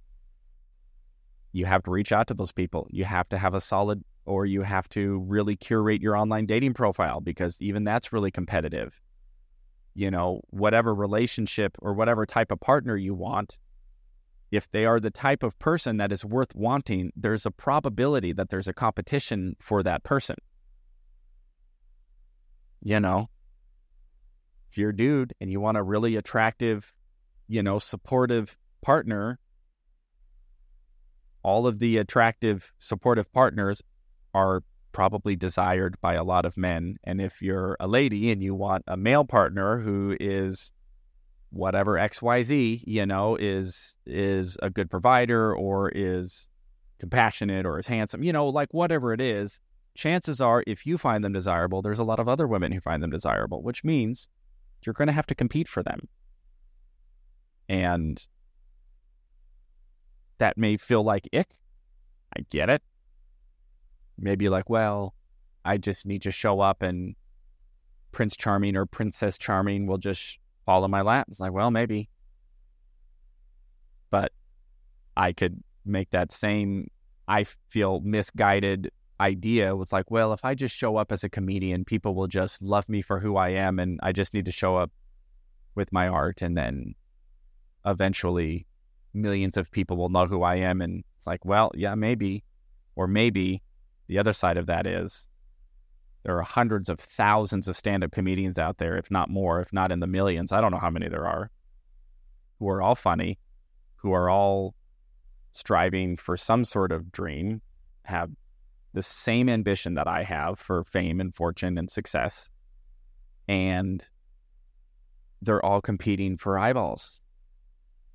you 1.51 1.65
have 1.65 1.83
to 1.83 1.91
reach 1.91 2.11
out 2.11 2.27
to 2.27 2.33
those 2.33 2.51
people. 2.51 2.87
You 2.89 3.05
have 3.05 3.29
to 3.29 3.37
have 3.37 3.53
a 3.53 3.61
solid, 3.61 4.03
or 4.25 4.45
you 4.45 4.61
have 4.61 4.89
to 4.89 5.19
really 5.27 5.55
curate 5.55 6.01
your 6.01 6.15
online 6.15 6.45
dating 6.45 6.73
profile 6.73 7.19
because 7.19 7.61
even 7.61 7.83
that's 7.83 8.13
really 8.13 8.31
competitive. 8.31 8.99
You 9.95 10.09
know, 10.09 10.41
whatever 10.49 10.93
relationship 10.93 11.77
or 11.79 11.93
whatever 11.93 12.25
type 12.25 12.51
of 12.51 12.59
partner 12.59 12.95
you 12.95 13.13
want, 13.13 13.57
if 14.51 14.69
they 14.71 14.85
are 14.85 14.99
the 14.99 15.11
type 15.11 15.43
of 15.43 15.57
person 15.59 15.97
that 15.97 16.11
is 16.11 16.23
worth 16.23 16.55
wanting, 16.55 17.11
there's 17.15 17.45
a 17.45 17.51
probability 17.51 18.33
that 18.33 18.49
there's 18.49 18.67
a 18.67 18.73
competition 18.73 19.55
for 19.59 19.83
that 19.83 20.03
person. 20.03 20.35
You 22.81 22.99
know, 22.99 23.29
if 24.69 24.77
you're 24.77 24.89
a 24.89 24.95
dude 24.95 25.33
and 25.39 25.51
you 25.51 25.59
want 25.59 25.77
a 25.77 25.83
really 25.83 26.15
attractive, 26.15 26.93
you 27.47 27.63
know, 27.63 27.79
supportive 27.79 28.57
partner, 28.81 29.39
all 31.43 31.67
of 31.67 31.79
the 31.79 31.97
attractive, 31.97 32.73
supportive 32.79 33.31
partners 33.31 33.81
are 34.33 34.63
probably 34.93 35.35
desired 35.35 35.99
by 35.99 36.13
a 36.13 36.23
lot 36.23 36.45
of 36.45 36.55
men. 36.55 36.97
And 37.03 37.19
if 37.19 37.41
you're 37.41 37.75
a 37.79 37.87
lady 37.87 38.31
and 38.31 38.41
you 38.41 38.55
want 38.55 38.83
a 38.87 38.95
male 38.95 39.25
partner 39.25 39.79
who 39.79 40.15
is 40.19 40.71
whatever 41.49 41.93
XYZ, 41.93 42.83
you 42.85 43.05
know, 43.05 43.35
is 43.35 43.95
is 44.05 44.57
a 44.61 44.69
good 44.69 44.89
provider 44.89 45.53
or 45.53 45.89
is 45.89 46.47
compassionate 46.99 47.65
or 47.65 47.79
is 47.79 47.87
handsome, 47.87 48.23
you 48.23 48.31
know, 48.31 48.47
like 48.47 48.73
whatever 48.73 49.13
it 49.13 49.19
is, 49.19 49.59
chances 49.95 50.39
are 50.39 50.63
if 50.65 50.85
you 50.85 50.97
find 50.97 51.23
them 51.23 51.33
desirable, 51.33 51.81
there's 51.81 51.99
a 51.99 52.03
lot 52.03 52.19
of 52.19 52.29
other 52.29 52.47
women 52.47 52.71
who 52.71 52.79
find 52.79 53.03
them 53.03 53.11
desirable, 53.11 53.61
which 53.61 53.83
means 53.83 54.29
you're 54.85 54.93
going 54.93 55.07
to 55.07 55.13
have 55.13 55.27
to 55.27 55.35
compete 55.35 55.67
for 55.67 55.83
them. 55.83 56.07
And 57.69 58.25
that 60.37 60.57
may 60.57 60.77
feel 60.77 61.03
like 61.03 61.27
ick. 61.33 61.55
I 62.35 62.45
get 62.49 62.69
it. 62.69 62.81
Maybe 64.17 64.49
like, 64.49 64.69
well, 64.69 65.13
I 65.65 65.77
just 65.77 66.05
need 66.05 66.21
to 66.23 66.31
show 66.31 66.59
up 66.59 66.83
and 66.83 67.15
Prince 68.11 68.37
Charming 68.37 68.75
or 68.75 68.85
Princess 68.85 69.37
Charming 69.37 69.87
will 69.87 69.97
just 69.97 70.37
fall 70.65 70.85
in 70.85 70.91
my 70.91 71.01
lap. 71.01 71.27
It's 71.29 71.39
like, 71.39 71.51
well, 71.51 71.71
maybe. 71.71 72.09
But 74.09 74.31
I 75.17 75.33
could 75.33 75.61
make 75.85 76.11
that 76.11 76.31
same, 76.31 76.89
I 77.27 77.45
feel 77.69 78.01
misguided 78.01 78.91
idea 79.19 79.75
was 79.75 79.91
like, 79.91 80.11
well, 80.11 80.33
if 80.33 80.45
I 80.45 80.53
just 80.53 80.75
show 80.75 80.97
up 80.97 81.11
as 81.11 81.23
a 81.23 81.29
comedian, 81.29 81.85
people 81.85 82.13
will 82.13 82.27
just 82.27 82.61
love 82.61 82.87
me 82.89 83.01
for 83.01 83.19
who 83.19 83.37
I 83.37 83.49
am, 83.49 83.79
and 83.79 83.99
I 84.03 84.11
just 84.11 84.33
need 84.33 84.45
to 84.45 84.51
show 84.51 84.75
up 84.75 84.91
with 85.75 85.91
my 85.91 86.07
art, 86.07 86.41
and 86.41 86.55
then 86.55 86.93
eventually 87.85 88.67
millions 89.13 89.57
of 89.57 89.71
people 89.71 89.97
will 89.97 90.09
know 90.09 90.25
who 90.25 90.43
I 90.43 90.55
am. 90.57 90.81
And 90.81 91.03
it's 91.17 91.25
like, 91.25 91.43
well, 91.45 91.71
yeah, 91.73 91.95
maybe, 91.95 92.43
or 92.95 93.07
maybe 93.07 93.62
the 94.07 94.19
other 94.19 94.33
side 94.33 94.57
of 94.57 94.67
that 94.67 94.85
is 94.85 95.27
there 96.23 96.37
are 96.37 96.43
hundreds 96.43 96.89
of 96.89 96.99
thousands 96.99 97.67
of 97.67 97.75
stand 97.75 98.03
up 98.03 98.11
comedians 98.11 98.57
out 98.57 98.77
there, 98.77 98.97
if 98.97 99.11
not 99.11 99.29
more, 99.29 99.59
if 99.59 99.73
not 99.73 99.91
in 99.91 99.99
the 99.99 100.07
millions. 100.07 100.51
I 100.51 100.61
don't 100.61 100.71
know 100.71 100.77
how 100.77 100.89
many 100.89 101.09
there 101.09 101.25
are, 101.25 101.51
who 102.59 102.69
are 102.69 102.81
all 102.81 102.95
funny, 102.95 103.39
who 103.97 104.13
are 104.13 104.29
all 104.29 104.73
striving 105.53 106.17
for 106.17 106.37
some 106.37 106.65
sort 106.65 106.91
of 106.91 107.11
dream, 107.11 107.61
have 108.03 108.31
the 108.93 109.03
same 109.03 109.49
ambition 109.49 109.95
that 109.95 110.07
I 110.07 110.23
have 110.23 110.59
for 110.59 110.83
fame 110.85 111.19
and 111.19 111.35
fortune 111.35 111.77
and 111.77 111.89
success. 111.89 112.49
And 113.47 114.05
they're 115.41 115.65
all 115.65 115.81
competing 115.81 116.37
for 116.37 116.57
eyeballs 116.57 117.19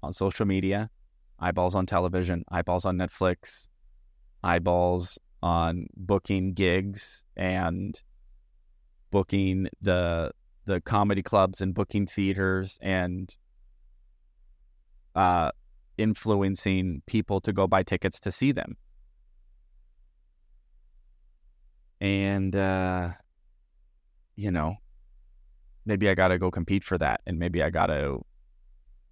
on 0.03 0.12
social 0.12 0.46
media, 0.46 0.88
eyeballs 1.38 1.74
on 1.74 1.85
television, 1.85 2.44
eyeballs 2.51 2.87
on 2.87 2.96
Netflix, 2.96 3.68
eyeballs 4.42 5.18
on 5.42 5.87
booking 5.96 6.53
gigs 6.53 7.22
and 7.37 8.01
booking 9.11 9.68
the 9.81 10.31
the 10.64 10.81
comedy 10.83 11.22
clubs 11.22 11.61
and 11.61 11.74
booking 11.74 12.07
theaters 12.07 12.79
and 12.83 13.35
uh, 15.14 15.51
influencing 15.96 17.03
people 17.07 17.40
to 17.40 17.53
go 17.53 17.66
buy 17.66 17.83
tickets 17.83 18.20
to 18.20 18.31
see 18.31 18.53
them. 18.53 18.77
And 22.01 22.55
uh, 22.55 23.12
you 24.37 24.51
know, 24.53 24.77
maybe 25.85 26.09
I 26.09 26.14
got 26.14 26.29
to 26.29 26.38
go 26.38 26.51
compete 26.51 26.85
for 26.85 26.98
that, 26.98 27.22
and 27.27 27.38
maybe 27.38 27.62
I 27.62 27.70
got 27.70 27.87
to 27.87 28.20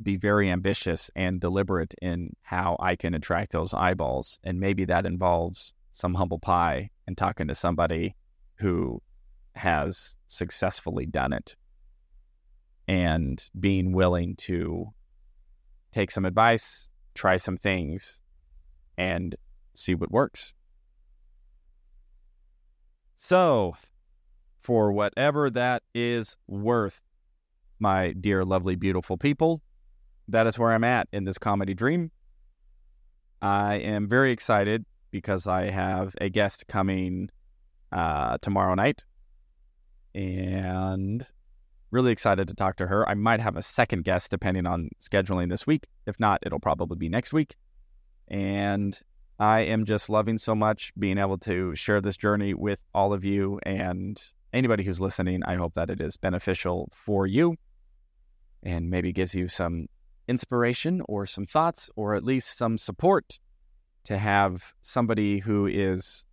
be 0.03 0.17
very 0.17 0.51
ambitious 0.51 1.11
and 1.17 1.41
deliberate 1.41 1.95
in 2.03 2.35
how 2.43 2.77
I 2.79 2.97
can 2.97 3.15
attract 3.15 3.53
those 3.53 3.73
eyeballs. 3.73 4.39
And 4.45 4.61
maybe 4.61 4.85
that 4.85 5.07
involves 5.07 5.73
some 5.97 6.13
humble 6.13 6.39
pie 6.39 6.91
and 7.07 7.17
talking 7.17 7.49
to 7.49 7.55
somebody 7.55 8.15
who 8.57 9.01
has 9.55 10.15
successfully 10.27 11.07
done 11.07 11.33
it 11.33 11.57
and 12.87 13.49
being 13.59 13.93
willing 13.93 14.37
to 14.37 14.93
take 15.93 16.11
some 16.11 16.27
advice, 16.27 16.91
try 17.15 17.39
some 17.39 17.57
things, 17.57 18.21
and 18.99 19.37
see 19.75 19.95
what 19.95 20.13
works. 20.13 20.53
So, 23.17 23.75
for 24.61 24.93
whatever 24.93 25.49
that 25.49 25.83
is 25.95 26.37
worth, 26.47 27.01
my 27.79 28.13
dear, 28.13 28.45
lovely, 28.45 28.77
beautiful 28.77 29.17
people, 29.17 29.63
that 30.29 30.47
is 30.47 30.59
where 30.59 30.73
I'm 30.73 30.85
at 30.85 31.09
in 31.11 31.25
this 31.25 31.39
comedy 31.39 31.73
dream. 31.73 32.11
I 33.41 33.77
am 33.77 34.09
very 34.09 34.31
excited 34.31 34.85
because 35.11 35.47
I 35.47 35.71
have 35.71 36.15
a 36.21 36.29
guest 36.29 36.67
coming 36.67 37.31
uh, 37.93 38.39
tomorrow 38.43 38.75
night 38.75 39.05
and 40.15 41.27
really 41.91 42.13
excited 42.13 42.49
to 42.49 42.55
talk 42.55 42.77
to 42.77 42.87
her. 42.87 43.09
I 43.09 43.15
might 43.15 43.41
have 43.41 43.57
a 43.57 43.63
second 43.63 44.05
guest 44.05 44.31
depending 44.31 44.67
on 44.67 44.89
scheduling 45.01 45.51
this 45.51 45.67
week. 45.67 45.85
If 46.07 46.19
not, 46.19 46.41
it'll 46.45 46.61
probably 46.61 46.97
be 46.97 47.09
next 47.09 47.33
week. 47.33 47.55
And 48.29 48.99
I 49.39 49.61
am 49.61 49.85
just 49.85 50.09
loving 50.09 50.39
so 50.39 50.55
much 50.55 50.93
being 50.99 51.19
able 51.19 51.39
to 51.39 51.75
share 51.75 52.01
this 52.01 52.17
journey 52.17 52.55
with 52.55 52.81
all 52.95 53.13
of 53.13 53.25
you 53.25 53.61
and 53.65 54.21
anybody 54.53 54.83
who's 54.85 55.01
listening. 55.01 55.43
I 55.45 55.57
hope 55.57 55.75
that 55.75 55.91
it 55.91 56.01
is 56.01 56.17
beneficial 56.17 56.89
for 56.93 57.27
you 57.27 57.57
and 58.63 58.91
maybe 58.91 59.13
gives 59.13 59.35
you 59.35 59.49
some 59.49 59.87
inspiration 60.29 61.03
or 61.09 61.27
some 61.27 61.47
thoughts 61.47 61.89
or 61.95 62.15
at 62.15 62.25
least 62.25 62.57
some 62.57 62.79
support 62.79 63.39
to 64.07 64.19
have 64.19 64.75
somebody 64.81 65.41
who 65.41 65.67
is 65.67 66.25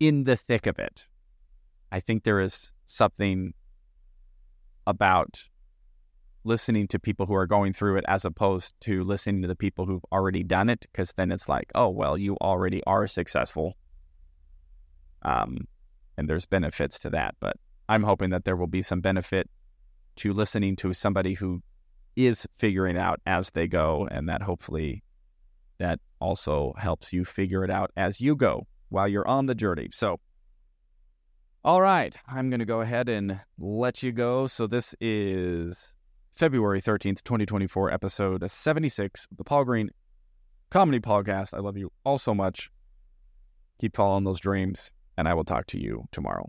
in 0.00 0.24
the 0.24 0.36
thick 0.36 0.66
of 0.66 0.78
it. 0.78 1.06
I 1.92 2.00
think 2.00 2.24
there 2.24 2.40
is 2.40 2.72
something 2.86 3.54
about 4.86 5.48
listening 6.44 6.88
to 6.88 6.98
people 6.98 7.26
who 7.26 7.34
are 7.34 7.46
going 7.46 7.72
through 7.72 7.96
it 7.96 8.04
as 8.06 8.24
opposed 8.24 8.74
to 8.80 9.02
listening 9.02 9.42
to 9.42 9.48
the 9.48 9.56
people 9.56 9.86
who've 9.86 10.04
already 10.12 10.42
done 10.42 10.68
it 10.68 10.80
because 10.92 11.12
then 11.14 11.32
it's 11.32 11.48
like 11.48 11.72
oh 11.74 11.88
well 11.88 12.16
you 12.16 12.36
already 12.36 12.80
are 12.86 13.08
successful 13.08 13.74
um 15.22 15.66
and 16.16 16.30
there's 16.30 16.46
benefits 16.46 17.00
to 17.00 17.10
that 17.10 17.34
but 17.40 17.56
i'm 17.88 18.04
hoping 18.04 18.30
that 18.30 18.44
there 18.44 18.54
will 18.54 18.68
be 18.68 18.80
some 18.80 19.00
benefit 19.00 19.50
to 20.14 20.32
listening 20.32 20.76
to 20.76 20.92
somebody 20.92 21.34
who 21.34 21.60
is 22.16 22.48
figuring 22.56 22.96
out 22.96 23.20
as 23.26 23.50
they 23.50 23.68
go, 23.68 24.08
and 24.10 24.28
that 24.28 24.42
hopefully 24.42 25.02
that 25.78 26.00
also 26.20 26.74
helps 26.78 27.12
you 27.12 27.24
figure 27.24 27.64
it 27.64 27.70
out 27.70 27.90
as 27.96 28.20
you 28.20 28.36
go 28.36 28.66
while 28.88 29.08
you're 29.08 29.26
on 29.26 29.46
the 29.46 29.54
journey. 29.54 29.88
So, 29.92 30.20
all 31.64 31.80
right, 31.80 32.16
I'm 32.28 32.50
going 32.50 32.60
to 32.60 32.66
go 32.66 32.80
ahead 32.80 33.08
and 33.08 33.40
let 33.58 34.02
you 34.02 34.12
go. 34.12 34.46
So, 34.46 34.66
this 34.66 34.94
is 35.00 35.92
February 36.32 36.80
13th, 36.80 37.22
2024, 37.22 37.92
episode 37.92 38.48
76 38.48 39.26
of 39.30 39.36
the 39.36 39.44
Paul 39.44 39.64
Green 39.64 39.90
Comedy 40.70 41.00
Podcast. 41.00 41.54
I 41.54 41.60
love 41.60 41.76
you 41.76 41.90
all 42.04 42.18
so 42.18 42.34
much. 42.34 42.70
Keep 43.80 43.96
following 43.96 44.24
those 44.24 44.40
dreams, 44.40 44.92
and 45.16 45.28
I 45.28 45.34
will 45.34 45.44
talk 45.44 45.66
to 45.68 45.80
you 45.80 46.04
tomorrow. 46.12 46.46